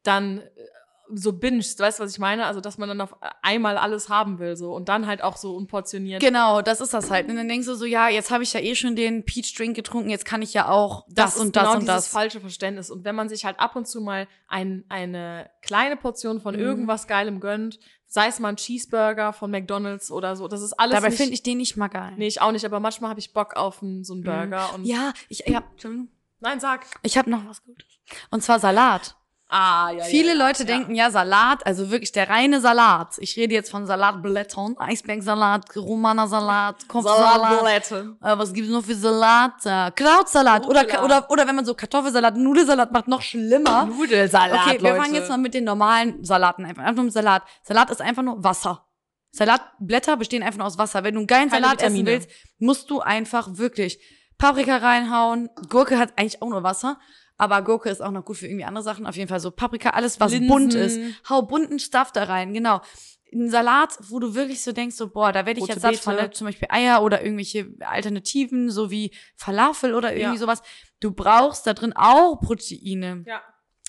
[0.04, 0.50] dann äh,
[1.14, 2.46] so bingst, weißt du, was ich meine?
[2.46, 5.56] Also, dass man dann auf einmal alles haben will, so und dann halt auch so
[5.56, 6.22] unportioniert.
[6.22, 7.28] Genau, das ist das halt.
[7.30, 9.76] Und dann denkst du so, ja, jetzt habe ich ja eh schon den Peach Drink
[9.76, 12.08] getrunken, jetzt kann ich ja auch das, ist und das genau und dieses das.
[12.08, 12.90] falsche Verständnis.
[12.90, 16.62] Und wenn man sich halt ab und zu mal ein, eine kleine Portion von Mhm.
[16.62, 20.96] irgendwas Geilem gönnt, sei es mal ein Cheeseburger von McDonalds oder so, das ist alles
[20.96, 22.14] Dabei finde ich den nicht mal geil.
[22.18, 24.74] Nee, ich auch nicht, aber manchmal habe ich Bock auf einen, so einen Burger.
[24.74, 24.88] Und Mhm.
[24.88, 25.64] Ja, ich, ja.
[26.42, 26.86] Nein, sag.
[27.04, 27.86] ich habe noch was Gutes.
[28.32, 29.16] Und zwar Salat.
[29.54, 30.66] Ah, ja, Viele ja, Leute ja.
[30.66, 33.18] denken ja Salat, also wirklich der reine Salat.
[33.18, 37.92] Ich rede jetzt von Salatblättern, Eisbergsalat, Romaner Salat, Kopfsalat.
[37.92, 39.66] Äh, was gibt's noch für Salat?
[39.66, 43.88] Äh, Krautsalat oder, oder oder wenn man so Kartoffelsalat, Nudelsalat macht, noch schlimmer.
[43.88, 45.02] Nudelsalat, Okay, wir Leute.
[45.02, 46.84] fangen jetzt mal mit den normalen Salaten einfach.
[46.84, 47.44] Einfach nur mit Salat.
[47.64, 48.86] Salat ist einfach nur Wasser.
[49.32, 51.04] Salatblätter bestehen einfach nur aus Wasser.
[51.04, 52.12] Wenn du einen geilen Keine Salat essen Vitamine.
[52.22, 52.30] willst,
[52.60, 54.00] musst du einfach wirklich
[54.38, 55.50] Paprika reinhauen.
[55.70, 56.98] Gurke hat eigentlich auch nur Wasser.
[57.42, 59.08] Aber Gurke ist auch noch gut für irgendwie andere Sachen.
[59.08, 60.48] Auf jeden Fall so Paprika, alles, was Linsen.
[60.48, 61.00] bunt ist.
[61.28, 62.82] Hau bunten Stuff da rein, genau.
[63.34, 65.96] Ein Salat, wo du wirklich so denkst, so, boah, da werde ich Rote jetzt satt
[65.96, 66.30] von, ne?
[66.30, 70.40] zum Beispiel Eier oder irgendwelche Alternativen, so wie Falafel oder irgendwie Ja.
[70.40, 70.62] sowas.
[71.00, 73.24] Du brauchst da drin auch Proteine.
[73.26, 73.42] Ja.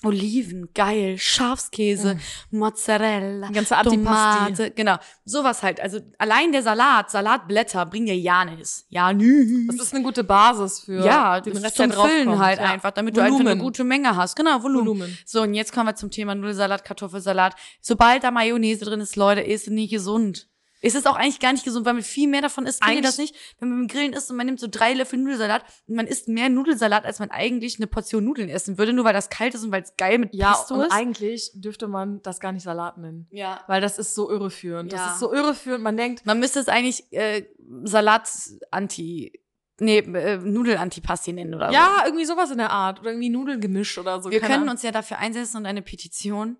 [0.03, 2.17] Oliven, geil, Schafskäse,
[2.51, 3.75] Mozzarella, Die ganze.
[3.83, 5.79] Tomate, genau, sowas halt.
[5.79, 8.85] Also allein der Salat, Salatblätter bringen ja Janis.
[8.89, 9.67] Janis.
[9.67, 12.39] Das ist eine gute Basis für ja, den Rest, zum Füllen kommt.
[12.39, 12.65] halt ja.
[12.65, 13.61] einfach, damit du einfach eine Volumen.
[13.63, 14.35] gute Menge hast.
[14.35, 14.87] Genau, Volumen.
[14.87, 15.17] Volumen.
[15.25, 17.55] So, und jetzt kommen wir zum Thema Nudelsalat, Kartoffelsalat.
[17.81, 20.47] Sobald da Mayonnaise drin ist, Leute, ist es nicht gesund.
[20.83, 22.81] Ist es auch eigentlich gar nicht gesund, weil man viel mehr davon isst.
[22.83, 23.33] Kennt ihr das nicht?
[23.59, 26.27] Wenn man beim Grillen isst und man nimmt so drei Löffel Nudelsalat und man isst
[26.27, 29.63] mehr Nudelsalat, als man eigentlich eine Portion Nudeln essen würde, nur weil das kalt ist
[29.63, 30.91] und weil es geil mit Ja, Pesto ist.
[30.91, 33.27] eigentlich dürfte man das gar nicht Salat nennen.
[33.31, 33.61] Ja.
[33.67, 34.91] Weil das ist so irreführend.
[34.91, 34.97] Ja.
[35.05, 35.83] Das ist so irreführend.
[35.83, 37.45] Man denkt, Man müsste es eigentlich äh,
[37.85, 39.39] Salat-Anti,
[39.79, 41.73] nee, äh, Nudel-Antipasti nennen oder so.
[41.73, 42.99] ja, irgendwie sowas in der Art.
[42.99, 44.29] Oder irgendwie Nudeln gemischt oder so.
[44.31, 46.57] Wir können uns ja dafür einsetzen und eine Petition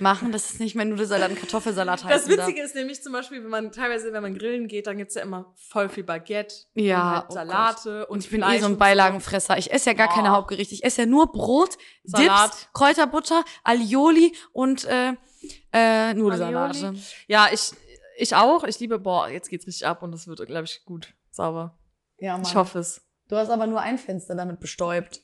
[0.00, 2.26] machen, dass es nicht mehr Nudelsalat und Kartoffelsalat heißt.
[2.26, 5.14] Das Witzige ist nämlich zum Beispiel, wenn man teilweise, wenn man grillen geht, dann gibt's
[5.14, 8.58] ja immer voll viel Baguette Ja, und halt oh Salate und Und ich bin Fleisch
[8.58, 9.58] eh so ein Beilagenfresser.
[9.58, 10.36] Ich esse ja gar keine Boah.
[10.36, 10.74] Hauptgerichte.
[10.74, 12.52] Ich esse ja nur Brot, Salat.
[12.52, 15.12] Dips, Kräuterbutter, Alioli und äh,
[15.72, 16.86] äh, Nudelsalate.
[16.86, 17.02] Alioli.
[17.28, 17.72] Ja, ich,
[18.16, 18.64] ich auch.
[18.64, 21.14] Ich liebe, boah, jetzt geht's richtig ab und das wird, glaube ich, gut.
[21.30, 21.78] Sauber.
[22.18, 23.02] Ja, Ich hoffe es.
[23.28, 25.22] Du hast aber nur ein Fenster damit bestäubt.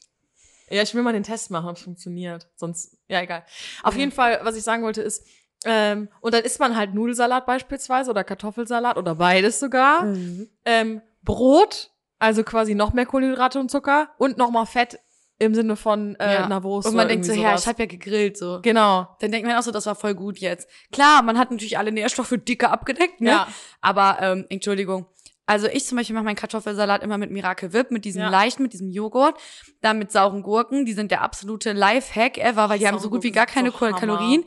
[0.71, 2.49] Ja, ich will mal den Test machen, ob es funktioniert.
[2.57, 3.45] Sonst, ja, egal.
[3.83, 4.01] Auf Mhm.
[4.01, 5.27] jeden Fall, was ich sagen wollte, ist,
[5.65, 10.05] ähm, und dann isst man halt Nudelsalat beispielsweise oder Kartoffelsalat oder beides sogar.
[10.05, 10.49] Mhm.
[10.65, 14.99] Ähm, Brot, also quasi noch mehr Kohlenhydrate und Zucker und nochmal Fett
[15.41, 16.45] im Sinne von äh, Ja.
[16.45, 16.89] einer Wurst.
[16.89, 17.63] Und man denkt so, irgendwie ja, sowas.
[17.63, 18.59] ich habe ja gegrillt so.
[18.63, 19.07] Genau.
[19.21, 20.69] Dann denkt man auch so, das war voll gut jetzt.
[20.91, 23.31] Klar, man hat natürlich alle Nährstoffe dicker abgedeckt, ne?
[23.31, 23.49] Ja.
[23.81, 25.07] Aber, ähm, Entschuldigung.
[25.49, 28.29] Also ich zum Beispiel mache meinen Kartoffelsalat immer mit Miracle Whip, mit diesem Ja.
[28.29, 29.41] leichten, mit diesem Joghurt,
[29.81, 30.85] dann mit sauren Gurken.
[30.85, 33.71] Die sind der absolute Life-Hack ever, weil die haben so Saure gut wie gar keine
[33.71, 33.79] so.
[33.79, 34.45] Kalorien.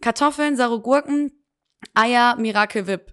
[0.00, 1.32] Kartoffeln, saure Gurken,
[1.94, 3.12] Eier, Miracle Whip.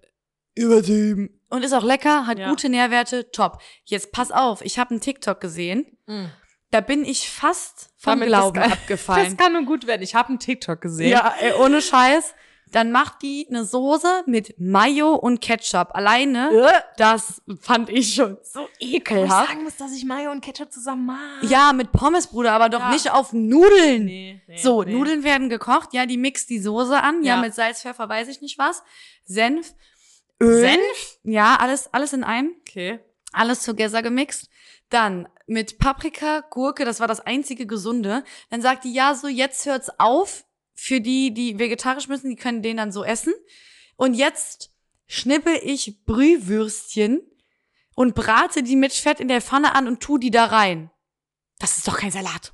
[0.53, 1.41] Übertrieben.
[1.49, 2.49] Und ist auch lecker, hat Ja.
[2.49, 3.59] gute Nährwerte, top.
[3.85, 5.97] Jetzt pass auf, ich habe einen TikTok gesehen.
[6.05, 6.29] Mhm.
[6.69, 9.35] Da bin ich fast vom Damit Glauben das abgefallen.
[9.35, 10.01] Das kann nur gut werden.
[10.03, 11.09] Ich habe einen TikTok gesehen.
[11.09, 12.33] Ja, ey, ohne Scheiß.
[12.71, 15.89] Dann macht die eine Soße mit Mayo und Ketchup.
[15.93, 19.47] Alleine, Äh, das fand ich schon so Wo ich ekelhaft.
[19.49, 21.43] sagen muss, dass ich Mayo und Ketchup zusammen mag.
[21.43, 22.89] Ja, mit Pommes, Bruder, aber doch Ja.
[22.91, 24.05] nicht auf Nudeln.
[24.05, 24.91] Nee, nee, so, nee.
[24.91, 25.93] Nudeln werden gekocht.
[25.93, 27.23] Ja, die mixt die Soße an.
[27.23, 27.41] Ja, Ja.
[27.41, 28.83] mit Salz, Pfeffer, weiß ich nicht was.
[29.23, 29.73] Senf.
[30.41, 30.59] Öl.
[30.59, 31.17] Senf?
[31.23, 32.51] Ja, alles, alles in einem.
[32.67, 32.99] Okay.
[33.31, 34.49] Alles together gemixt.
[34.89, 38.23] Dann mit Paprika, Gurke, das war das einzige Gesunde.
[38.49, 40.43] Dann sagt die, ja, so, jetzt hört's auf.
[40.75, 43.33] Für die, die vegetarisch müssen, die können den dann so essen.
[43.95, 44.71] Und jetzt
[45.07, 47.21] schnippel ich Brühwürstchen
[47.95, 50.91] und brate die mit Fett in der Pfanne an und tu die da rein.
[51.59, 52.53] Das ist doch kein Salat.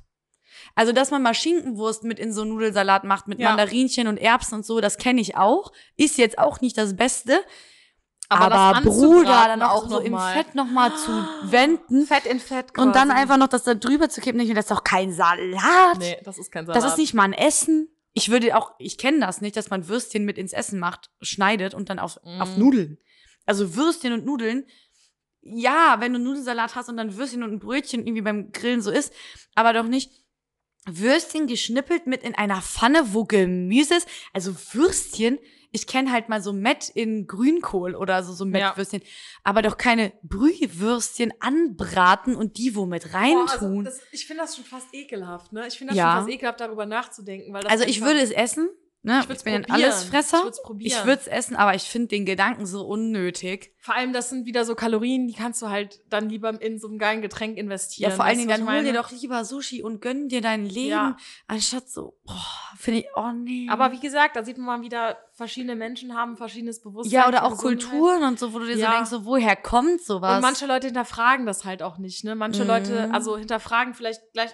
[0.74, 3.48] Also, dass man mal Schinkenwurst mit in so Nudelsalat macht, mit Ja.
[3.48, 5.72] Mandarinchen und Erbsen und so, das kenne ich auch.
[5.96, 7.40] Ist jetzt auch nicht das Beste.
[8.28, 10.32] Aber Aber, das Bruder, dann auch so noch im mal.
[10.32, 11.10] Fett nochmal zu
[11.42, 13.20] wenden Fett in Fett und dann quasi.
[13.20, 14.40] einfach noch das da drüber zu kippen.
[14.40, 15.98] Ich mir, das ist doch kein Salat.
[15.98, 16.82] Nee, das ist kein Salat.
[16.82, 17.88] Das ist nicht mal ein Essen.
[18.14, 21.72] Ich würde auch, ich kenne das nicht, dass man Würstchen mit ins Essen macht, schneidet
[21.74, 22.40] und dann auf, Mm.
[22.42, 22.98] auf Nudeln.
[23.46, 24.66] Also Würstchen und Nudeln.
[25.40, 28.90] Ja, wenn du Nudelsalat hast und dann Würstchen und ein Brötchen irgendwie beim Grillen so
[28.90, 29.12] ist,
[29.54, 30.12] aber doch nicht
[30.86, 34.08] Würstchen geschnippelt mit in einer Pfanne, wo Gemüse ist.
[34.32, 35.38] Also Würstchen,
[35.72, 38.50] ich kenne halt mal so Mett in Grünkohl oder so, so Ja.
[38.68, 39.02] Mettwürstchen,
[39.42, 43.84] aber doch keine Brühwürstchen anbraten und die wo mit Boah, also reintun.
[43.84, 45.66] das, ich finde das schon fast ekelhaft, ne?
[45.66, 46.12] Ich finde das Ja.
[46.12, 47.52] schon fast ekelhaft, darüber nachzudenken.
[47.52, 48.68] Weil Also ich würde es essen.
[49.04, 49.20] Ne?
[49.24, 49.84] Ich ich bin ein probieren.
[49.84, 50.38] Allesfresser.
[50.38, 50.92] Ich würd's probieren.
[51.00, 53.74] Ich würde es essen, aber ich finde den Gedanken so unnötig.
[53.80, 56.86] Vor allem, das sind wieder so Kalorien, die kannst du halt dann lieber in so
[56.86, 58.10] einem geilen Getränk investieren.
[58.10, 60.88] Ja, vor allen Dingen, dann hol dir doch lieber Sushi und gönn dir dein Leben,
[60.90, 61.16] Ja.
[61.48, 62.36] anstatt so, boah,
[62.78, 63.66] finde ich, oh nee.
[63.68, 67.18] Aber wie gesagt, da sieht man mal wieder, verschiedene Menschen haben verschiedenes Bewusstsein.
[67.22, 67.90] ja, oder auch Gesundheit.
[67.90, 68.92] Kulturen und so, wo du dir so Ja.
[68.92, 70.36] denkst, so, woher kommt sowas?
[70.36, 72.36] Und manche Leute hinterfragen das halt auch nicht, ne?
[72.36, 72.68] Manche Mhm.
[72.68, 74.50] Leute, also hinterfragen vielleicht gleich,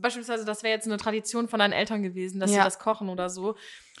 [0.00, 2.64] beispielsweise, das wäre jetzt eine Tradition von deinen Eltern gewesen, dass sie Ja.
[2.64, 3.54] das kochen oder so.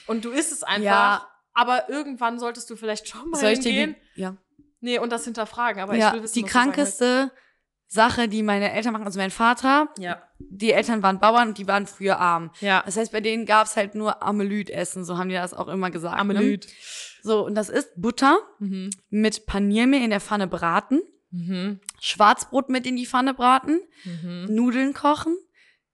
[0.06, 1.28] Und du isst es einfach, Ja.
[1.54, 3.96] aber irgendwann solltest du vielleicht schon mal Soll hingehen.
[4.16, 4.36] die, ja.
[4.80, 5.82] Nee, und das hinterfragen.
[5.82, 7.32] Aber ja, ich will wissen, die krankeste
[7.88, 9.88] Sache, die meine Eltern machen, also mein Vater.
[9.98, 10.22] Ja.
[10.38, 12.50] die Eltern waren Bauern und die waren früher arm.
[12.60, 12.82] Ja.
[12.84, 16.14] Das heißt, bei denen gab's halt nur Amelüt-Essen, so haben die das auch immer gesagt.
[16.14, 16.20] Ne?
[16.20, 16.66] Amelüt.
[17.22, 18.90] So, und das ist Butter Mhm.
[19.08, 21.00] mit Paniermehl in der Pfanne braten,
[21.30, 21.80] Mhm.
[22.00, 24.46] Schwarzbrot mit in die Pfanne braten, Mhm.
[24.50, 25.36] Nudeln kochen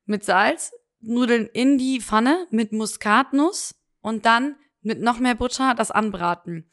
[0.07, 0.73] mit Salz,
[1.03, 6.69] Nudeln in die Pfanne mit Muskatnuss und dann mit noch mehr Butter das anbraten.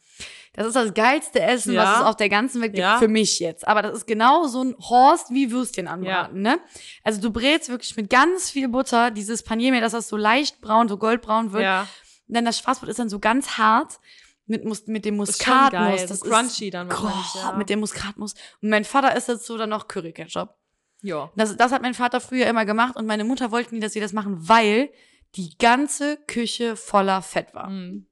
[0.52, 1.84] Das ist das geilste Essen, Ja.
[1.84, 2.98] was es auf der ganzen Welt gibt, Ja.
[2.98, 3.66] für mich jetzt.
[3.66, 6.58] Aber das ist genau so ein Horst wie Würstchen anbraten, ne?
[7.04, 10.88] Also du brätst wirklich mit ganz viel Butter dieses Paniermehl, dass das so leicht braun,
[10.88, 11.62] so goldbraun wird.
[11.62, 11.86] Ja.
[12.26, 14.00] Und dann das Schwarzbrot ist dann so ganz hart
[14.46, 15.70] mit, Mus mit dem Ist Muskatnuss.
[15.72, 16.06] geil.
[16.08, 17.52] das so crunchy dann ist wahrscheinlich, oh, ja.
[17.56, 18.34] mit dem Muskatnuss.
[18.60, 20.54] Und mein Vater isst dazu dann noch Curry-Ketchup.
[21.02, 21.30] Ja.
[21.36, 24.02] Das, das hat mein Vater früher immer gemacht und meine Mutter wollte nie, dass wir
[24.02, 24.90] das machen, weil
[25.36, 27.70] die ganze Küche voller Fett war.
[27.70, 28.06] Mhm.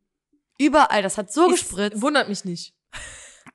[0.58, 2.00] Überall, das hat so Ist- gespritzt.
[2.02, 2.74] Wundert mich nicht.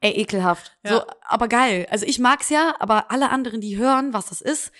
[0.02, 0.78] Ey, ekelhaft.
[0.84, 0.92] Ja.
[0.96, 1.88] So, aber geil.
[1.90, 4.72] Also ich mag's ja, aber alle anderen, die hören, was das ist,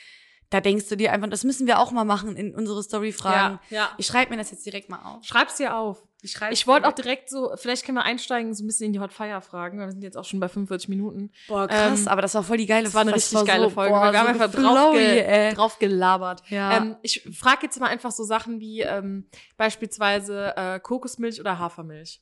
[0.50, 3.60] da denkst du dir einfach, das müssen wir auch mal machen in unsere Story-Fragen.
[3.70, 3.90] Ja, ja.
[3.98, 5.24] Ich schreibe mir das jetzt direkt mal auf.
[5.24, 6.04] Schreib's dir auf.
[6.24, 9.00] Ich, Ich wollte auch direkt- so, vielleicht können wir einsteigen, so ein bisschen in die
[9.02, 11.32] Hot Fire Fragen, weil wir sind jetzt auch schon bei 45 Minuten.
[11.50, 13.72] Boah, krass, ähm, aber das war voll die geile Das war eine richtig geile so,
[13.72, 13.94] Folge.
[13.94, 16.42] Boah, wir haben so einfach drauf, ge drauf gelabert.
[16.48, 16.78] Ja.
[16.78, 22.22] Ähm, ich frage jetzt mal einfach so Sachen wie ähm, beispielsweise äh, Kokosmilch oder Hafermilch.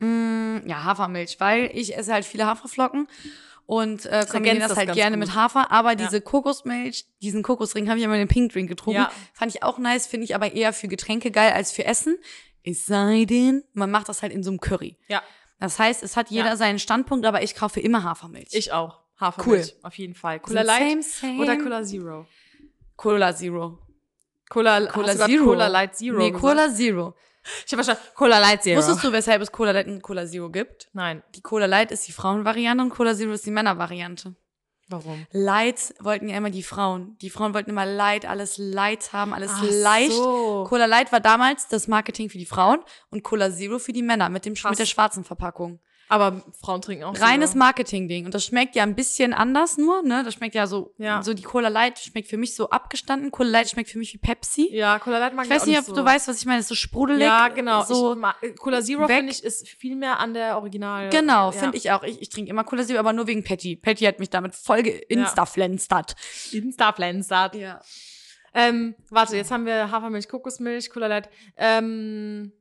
[0.00, 3.06] Mm, ja, Hafermilch, weil ich esse halt viele Haferflocken
[3.66, 5.26] und äh, kombiniere das das halt gerne gut.
[5.26, 5.70] mit Hafer.
[5.72, 5.94] Aber Ja.
[5.96, 9.00] diese Kokosmilch, diesen Kokosring habe ich immer in den Pink Drink getrunken.
[9.00, 9.12] Ja.
[9.32, 12.16] Fand ich auch nice, finde ich aber eher für Getränke geil als für Essen.
[12.64, 14.96] Es sei denn, man macht das halt in so einem Curry.
[15.08, 15.22] Ja,
[15.58, 16.56] Das heißt, es hat jeder Ja.
[16.56, 18.48] seinen Standpunkt, aber ich kaufe immer Hafermilch.
[18.52, 19.00] ich auch.
[19.20, 20.40] Hafermilch, auf jeden Fall.
[20.40, 21.40] Cola Light same, same.
[21.42, 22.26] oder Cola Zero?
[22.96, 23.78] Cola Zero.
[24.48, 25.44] Cola, Cola Zero.
[25.44, 26.18] Cola Light Zero.
[26.18, 26.40] Nee, gesagt?
[26.44, 27.14] Cola Zero.
[27.66, 28.02] Ich habe verstanden.
[28.14, 28.78] Cola Light Zero.
[28.78, 30.88] Wusstest du, weshalb es Cola Light und Cola Zero gibt?
[30.92, 31.22] Nein.
[31.34, 34.34] Die Cola Light ist die Frauenvariante und Cola Zero ist die Männervariante.
[34.88, 35.26] Warum?
[35.30, 37.16] Light wollten ja immer die Frauen.
[37.22, 40.12] Die Frauen wollten immer Light, alles Light haben, alles Ach leicht.
[40.12, 40.64] so.
[40.68, 42.80] Cola Light war damals das Marketing für die Frauen
[43.10, 44.70] und Cola Zero für die Männer mit dem Krass.
[44.70, 45.80] mit der schwarzen Verpackung.
[46.12, 47.54] Aber Frauen trinken auch Reines.
[47.54, 48.26] Marketing-Ding.
[48.26, 50.22] Und das schmeckt ja ein bisschen anders nur, ne?
[50.24, 51.22] Das schmeckt ja so, Ja.
[51.22, 53.30] so die Cola Light schmeckt für mich so abgestanden.
[53.30, 54.68] Cola Light schmeckt für mich wie Pepsi.
[54.72, 55.94] Ja, Cola Light mag Ich weiß auch nicht, ob so.
[55.94, 56.58] du weißt, was ich meine.
[56.58, 57.22] Das ist so sprudelig.
[57.26, 57.82] Ja, genau.
[57.84, 61.08] So, ich mag, Cola Zero finde ich ist viel mehr an der Original.
[61.08, 61.52] genau, ja.
[61.52, 62.02] finde ich auch.
[62.02, 63.76] Ich, ich trinke immer Cola Zero, aber nur wegen Patty.
[63.76, 66.14] Patty hat mich damit voll geinstaflenstert.
[66.52, 67.54] Insta-Flensat.
[67.54, 67.80] Ja.
[68.54, 71.30] Ähm, warte, jetzt haben wir Hafermilch, Kokosmilch, Cola Light.
[71.56, 72.52] Ähm,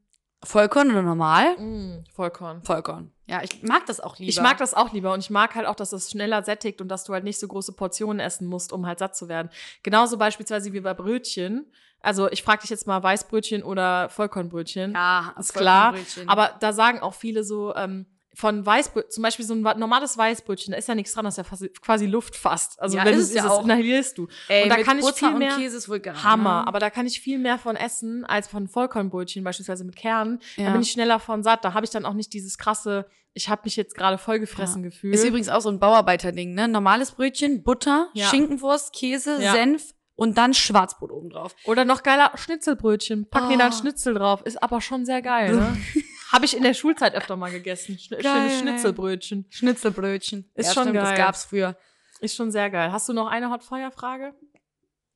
[0.43, 1.55] Vollkorn oder normal?
[1.59, 2.63] mh, Vollkorn.
[2.63, 3.11] Vollkorn.
[3.31, 4.29] Ja, ich mag das auch lieber.
[4.29, 6.89] Ich mag das auch lieber und ich mag halt auch, dass das schneller sättigt und
[6.89, 9.49] dass du halt nicht so große Portionen essen musst, um halt satt zu werden.
[9.83, 11.71] Genauso beispielsweise wie bei Brötchen.
[12.01, 14.91] Also ich frage dich jetzt mal Weißbrötchen oder Vollkornbrötchen.
[14.91, 15.95] Ja, ist klar.
[16.27, 20.71] Aber da sagen auch viele so, ähm, von Weißbrötchen, zum Beispiel so ein normales Weißbrötchen,
[20.71, 22.79] da ist ja nichts dran, das ist ja quasi Luft fast.
[22.81, 23.63] Also Ja, wenn ist es ja isst, auch.
[23.65, 24.27] inhalierst du.
[24.47, 26.67] Ey, und da kann ich Butter viel mehr Käse ist wohl gar Hammer, ne?
[26.67, 30.39] aber da kann ich viel mehr von essen als von Vollkornbrötchen, beispielsweise mit Kernen.
[30.55, 30.71] Da Ja.
[30.71, 31.65] bin ich schneller von satt.
[31.65, 35.13] Da habe ich dann auch nicht dieses krasse, ich habe mich jetzt gerade vollgefressen Gefühl.
[35.13, 36.67] Ist übrigens auch so ein Bauarbeiterding, ne?
[36.69, 38.27] Normales Brötchen, Butter, Ja.
[38.27, 39.51] Schinkenwurst, Käse, Ja.
[39.53, 41.55] Senf und dann Schwarzbrot oben drauf.
[41.65, 43.27] Oder noch geiler Schnitzelbrötchen.
[43.29, 43.75] Pack mir da ein Oh.
[43.75, 44.41] Schnitzel drauf.
[44.43, 45.77] Ist aber schon sehr geil, ne?
[46.31, 47.99] Habe ich in der Schulzeit öfter mal gegessen.
[48.09, 48.21] Geil.
[48.21, 49.45] schönes Schnitzelbrötchen.
[49.49, 50.49] Schnitzelbrötchen.
[50.55, 51.05] Ist ja, schon stimmt, geil.
[51.05, 51.75] Das gab's früher.
[52.21, 52.91] Ist schon sehr geil.
[52.91, 54.33] Hast du noch eine Hotfire-Frage?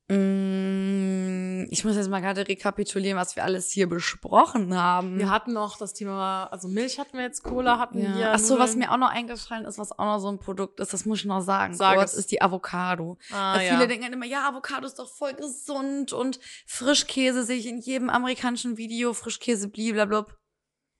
[0.08, 5.18] Mm, ich muss jetzt mal gerade rekapitulieren, was wir alles hier besprochen haben.
[5.18, 8.10] Wir hatten noch das Thema, also Milch hatten wir jetzt, Cola hatten wir.
[8.16, 8.32] Ja.
[8.34, 10.92] Ach so, was mir auch noch eingefallen ist, was auch noch so ein Produkt ist,
[10.92, 11.74] das muss ich noch sagen.
[11.74, 12.20] Sag kurz, es.
[12.20, 13.18] ist die Avocado.
[13.32, 13.74] Ah, ja.
[13.74, 17.78] Viele denken halt immer, ja, Avocado ist doch voll gesund und Frischkäse sehe ich in
[17.78, 19.12] jedem amerikanischen Video.
[19.12, 20.26] Frischkäse, blablabla.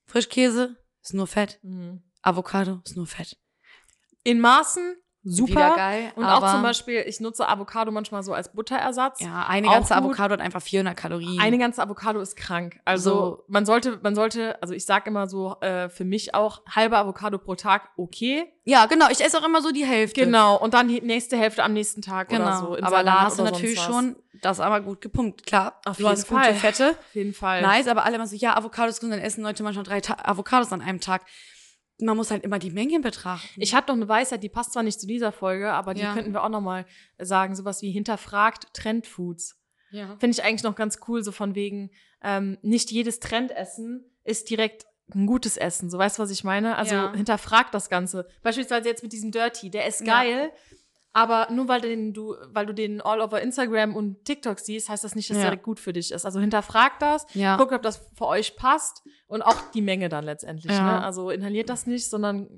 [0.07, 1.59] Frischkäse ist nur Fett.
[1.63, 2.03] Mhm.
[2.23, 3.39] Avocado ist nur Fett.
[4.23, 4.97] In Maßen
[5.29, 5.51] super.
[5.53, 6.13] Wieder geil.
[6.15, 9.21] Und auch zum Beispiel, ich nutze Avocado manchmal so als Butterersatz.
[9.21, 10.05] Ja, eine auch ganze gut.
[10.05, 11.41] Avocado hat einfach 400 Kalorien.
[11.41, 12.81] Eine ganze Avocado ist krank.
[12.85, 13.45] Also So.
[13.49, 17.39] man sollte, man sollte, also ich sag immer so, äh, für mich auch halbe Avocado
[17.39, 18.45] pro Tag okay.
[18.65, 19.07] ja, genau.
[19.11, 20.25] Ich esse auch immer so die Hälfte.
[20.25, 20.57] Genau.
[20.59, 22.43] Und dann die nächste Hälfte am nächsten Tag Genau.
[22.45, 22.75] oder so.
[22.77, 25.47] im aber Salat hast du natürlich schon das aber gut gepumpt.
[25.47, 26.55] Klar, Auf du jeden hast gute Fall.
[26.55, 26.91] Fette.
[26.91, 27.63] Auf jeden Fall.
[27.63, 30.73] Nice, aber alle immer so, ja, Avocados gesund, dann essen Leute manchmal drei Ta Avocados
[30.73, 31.23] an einem Tag.
[31.99, 33.61] Man muss halt immer die Menge betrachten.
[33.61, 36.13] Ich hatte noch eine Weisheit, die passt zwar nicht zu dieser Folge, aber die Ja.
[36.13, 36.85] könnten wir auch noch mal
[37.19, 39.57] sagen, sowas wie hinterfragt Trendfoods.
[39.91, 40.17] ja.
[40.19, 41.91] Finde ich eigentlich noch ganz cool, so von wegen,
[42.23, 44.85] ähm, nicht jedes Trendessen ist direkt
[45.15, 45.89] ein gutes Essen.
[45.89, 46.77] So weißt du, was ich meine?
[46.77, 47.13] Also Ja.
[47.15, 48.27] hinterfragt das Ganze.
[48.43, 50.07] Beispielsweise jetzt mit diesem Dirty, der ist Ja.
[51.17, 55.03] Aber nur weil den du, weil du den all over Instagram und TikTok siehst, heißt
[55.03, 55.49] das nicht, dass Ja.
[55.51, 56.25] der gut für dich ist.
[56.27, 57.57] Also hinterfragt das, Ja.
[57.57, 60.71] guckt, ob das für euch passt und auch die Menge dann letztendlich.
[60.73, 60.83] Ja.
[60.99, 61.05] Ne?
[61.05, 62.49] Also inhaliert das nicht, sondern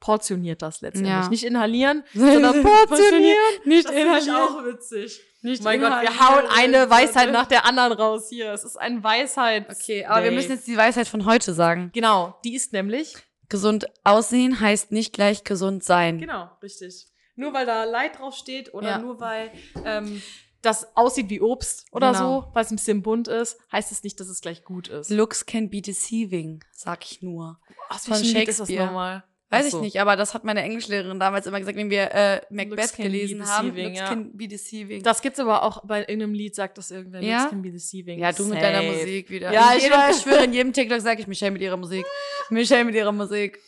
[0.00, 1.12] portioniert das letztendlich.
[1.14, 1.28] Ja.
[1.28, 3.36] Nicht inhalieren, sondern portionieren.
[3.64, 4.36] Nicht Das inhalieren.
[4.36, 5.20] auch witzig.
[5.42, 6.88] Nicht mein Gott, wir hauen eine.
[6.90, 8.52] Weisheit nach der anderen raus hier.
[8.52, 9.66] Es ist ein Weisheit.
[9.70, 11.90] Okay, aber wir müssen jetzt die Weisheit von heute sagen.
[11.94, 13.14] Genau, die ist nämlich.
[13.48, 16.18] Gesund aussehen heißt nicht gleich gesund sein.
[16.18, 17.06] Genau, richtig.
[17.34, 18.98] Nur weil da Leid drauf steht oder Ja.
[18.98, 19.50] nur weil
[19.84, 20.20] ähm,
[20.60, 22.42] das aussieht wie Obst oder Genau.
[22.42, 25.10] so, weil es ein bisschen bunt ist, heißt es nicht, dass es gleich gut ist.
[25.10, 27.58] Looks can be deceiving, sag ich nur.
[27.88, 28.86] Aus von Lied ist das Shakespeare.
[28.86, 29.24] nochmal?
[29.50, 29.80] Weiß Ach ich so.
[29.82, 33.04] nicht, aber das hat meine Englischlehrerin damals immer gesagt, wenn wir äh, Macbeth Looks can
[33.04, 33.76] be gelesen haben.
[33.76, 34.08] Looks ja.
[34.08, 35.02] can be deceiving.
[35.02, 37.20] Das gibt's aber auch bei irgendeinem Lied, sagt das irgendwer.
[37.22, 37.38] Ja?
[37.40, 38.18] Looks can be deceiving.
[38.18, 38.62] ja, du mit Safe.
[38.72, 39.52] deiner Musik wieder.
[39.52, 42.06] Ja, In ich jedem, ich schwöre, in jedem TikTok sage ich Michelle mit ihrer Musik.
[42.48, 43.60] Michelle mit ihrer Musik.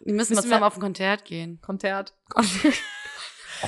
[0.00, 1.60] Die müssen, Müssen wir zusammen auf ein Konzert gehen.
[1.60, 2.14] Konzert.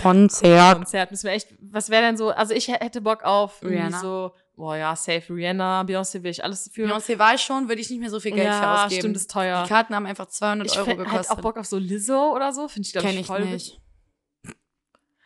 [0.02, 0.76] Konzert.
[0.76, 4.00] Konzert müssen wir echt, was wäre denn so, also ich hätte Bock auf Rihanna.
[4.00, 6.86] so, boah ja, safe Rihanna, Beyoncé will ich alles für.
[6.86, 9.00] Beyoncé war ich schon, würde ich nicht mehr so viel Geld für ja, ausgeben.
[9.00, 9.62] stimmt, ist teuer.
[9.64, 11.28] Die Karten haben einfach 200 Ich Euro hätte gekostet.
[11.28, 13.44] halt auch Bock auf so Lizzo oder so, finde ich glaube Kenn ich ich voll
[13.44, 13.74] nicht.
[13.74, 13.81] I Ihr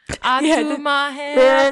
[0.09, 1.71] hättet- my Ja,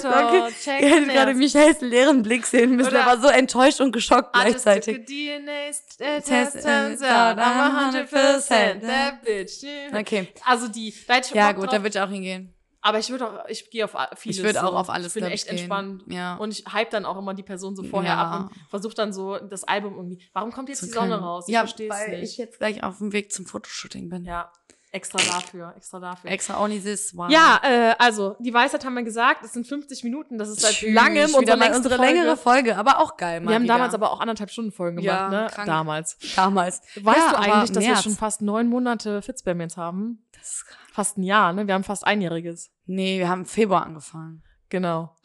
[0.50, 1.34] check Ihr hättet the gerade.
[1.34, 2.88] Michaels leeren Blick sehen müssen.
[2.88, 5.04] Oder- Er war so enttäuscht und geschockt gleichzeitig.
[5.06, 5.52] DNA
[5.98, 9.64] test, Test, turns out I'm I'm 100% that bitch.
[9.94, 10.28] Okay.
[10.44, 12.50] Also die, hätte ich Ja, gut, da würde ich auch hingehen.
[12.86, 14.36] Aber ich würde auch, ich gehe auf vieles.
[14.38, 15.56] Ich würde auch auf alles, Ich bin echt gehen.
[15.56, 16.02] entspannt.
[16.06, 16.34] Ja.
[16.36, 18.30] Und ich hype dann auch immer die Person so vorher Ja.
[18.30, 20.22] ab und versuche dann so das Album irgendwie.
[20.34, 21.22] Warum kommt jetzt zu die Sonne können.
[21.22, 21.44] raus?
[21.48, 22.32] Ich ja, verstehe es weil nicht.
[22.32, 24.24] ich jetzt gleich auf dem Weg zum Fotoshooting bin.
[24.26, 24.52] ja,
[24.94, 26.30] extra dafür, extra dafür.
[26.30, 27.32] Extra only this one.
[27.32, 30.72] Ja, äh, also die Weisheit haben wir gesagt, es sind 50 Minuten, das ist seit
[30.72, 30.94] Tschüss.
[30.94, 32.12] langem unsere längste unsere Folge.
[32.14, 33.40] längere Folge, aber auch geil.
[33.40, 33.74] Mal Wir haben wieder.
[33.74, 35.46] damals aber auch anderthalb Stunden Folgen gemacht, Ja, ne?
[35.52, 35.66] krank.
[35.66, 36.16] Damals.
[36.36, 36.80] damals.
[37.00, 38.02] Weißt Ja, du eigentlich, dass wir März.
[38.04, 40.24] schon fast neun Monate Fitzbam jetzt haben?
[40.38, 40.78] Das ist krass.
[40.92, 41.66] Fast ein Jahr, ne?
[41.66, 42.70] Wir haben fast einjähriges.
[42.86, 44.42] Nee, wir haben im Februar angefangen.
[44.68, 45.14] Genau.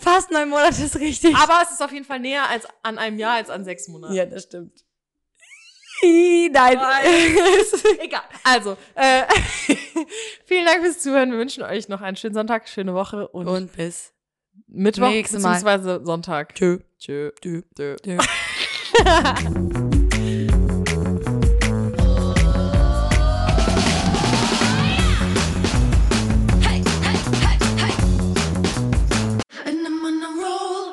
[0.00, 1.34] Fast neun Monate ist richtig.
[1.36, 4.14] Aber es ist auf jeden Fall näher als an einem Jahr als an sechs Monaten.
[4.14, 4.83] ja, das stimmt.
[6.02, 6.78] Ih, Nein.
[8.00, 8.22] Egal.
[8.42, 9.22] Also, äh,
[10.44, 11.30] vielen Dank fürs Zuhören.
[11.30, 14.12] Wir wünschen euch noch einen schönen Sonntag, schöne Woche und, Und bis
[14.66, 16.54] Mittwoch beziehungsweise Sonntag.
[16.54, 16.78] Tschö.
[16.98, 17.30] Tschö.
[17.40, 17.62] Tschö.
[17.74, 18.18] Tschö.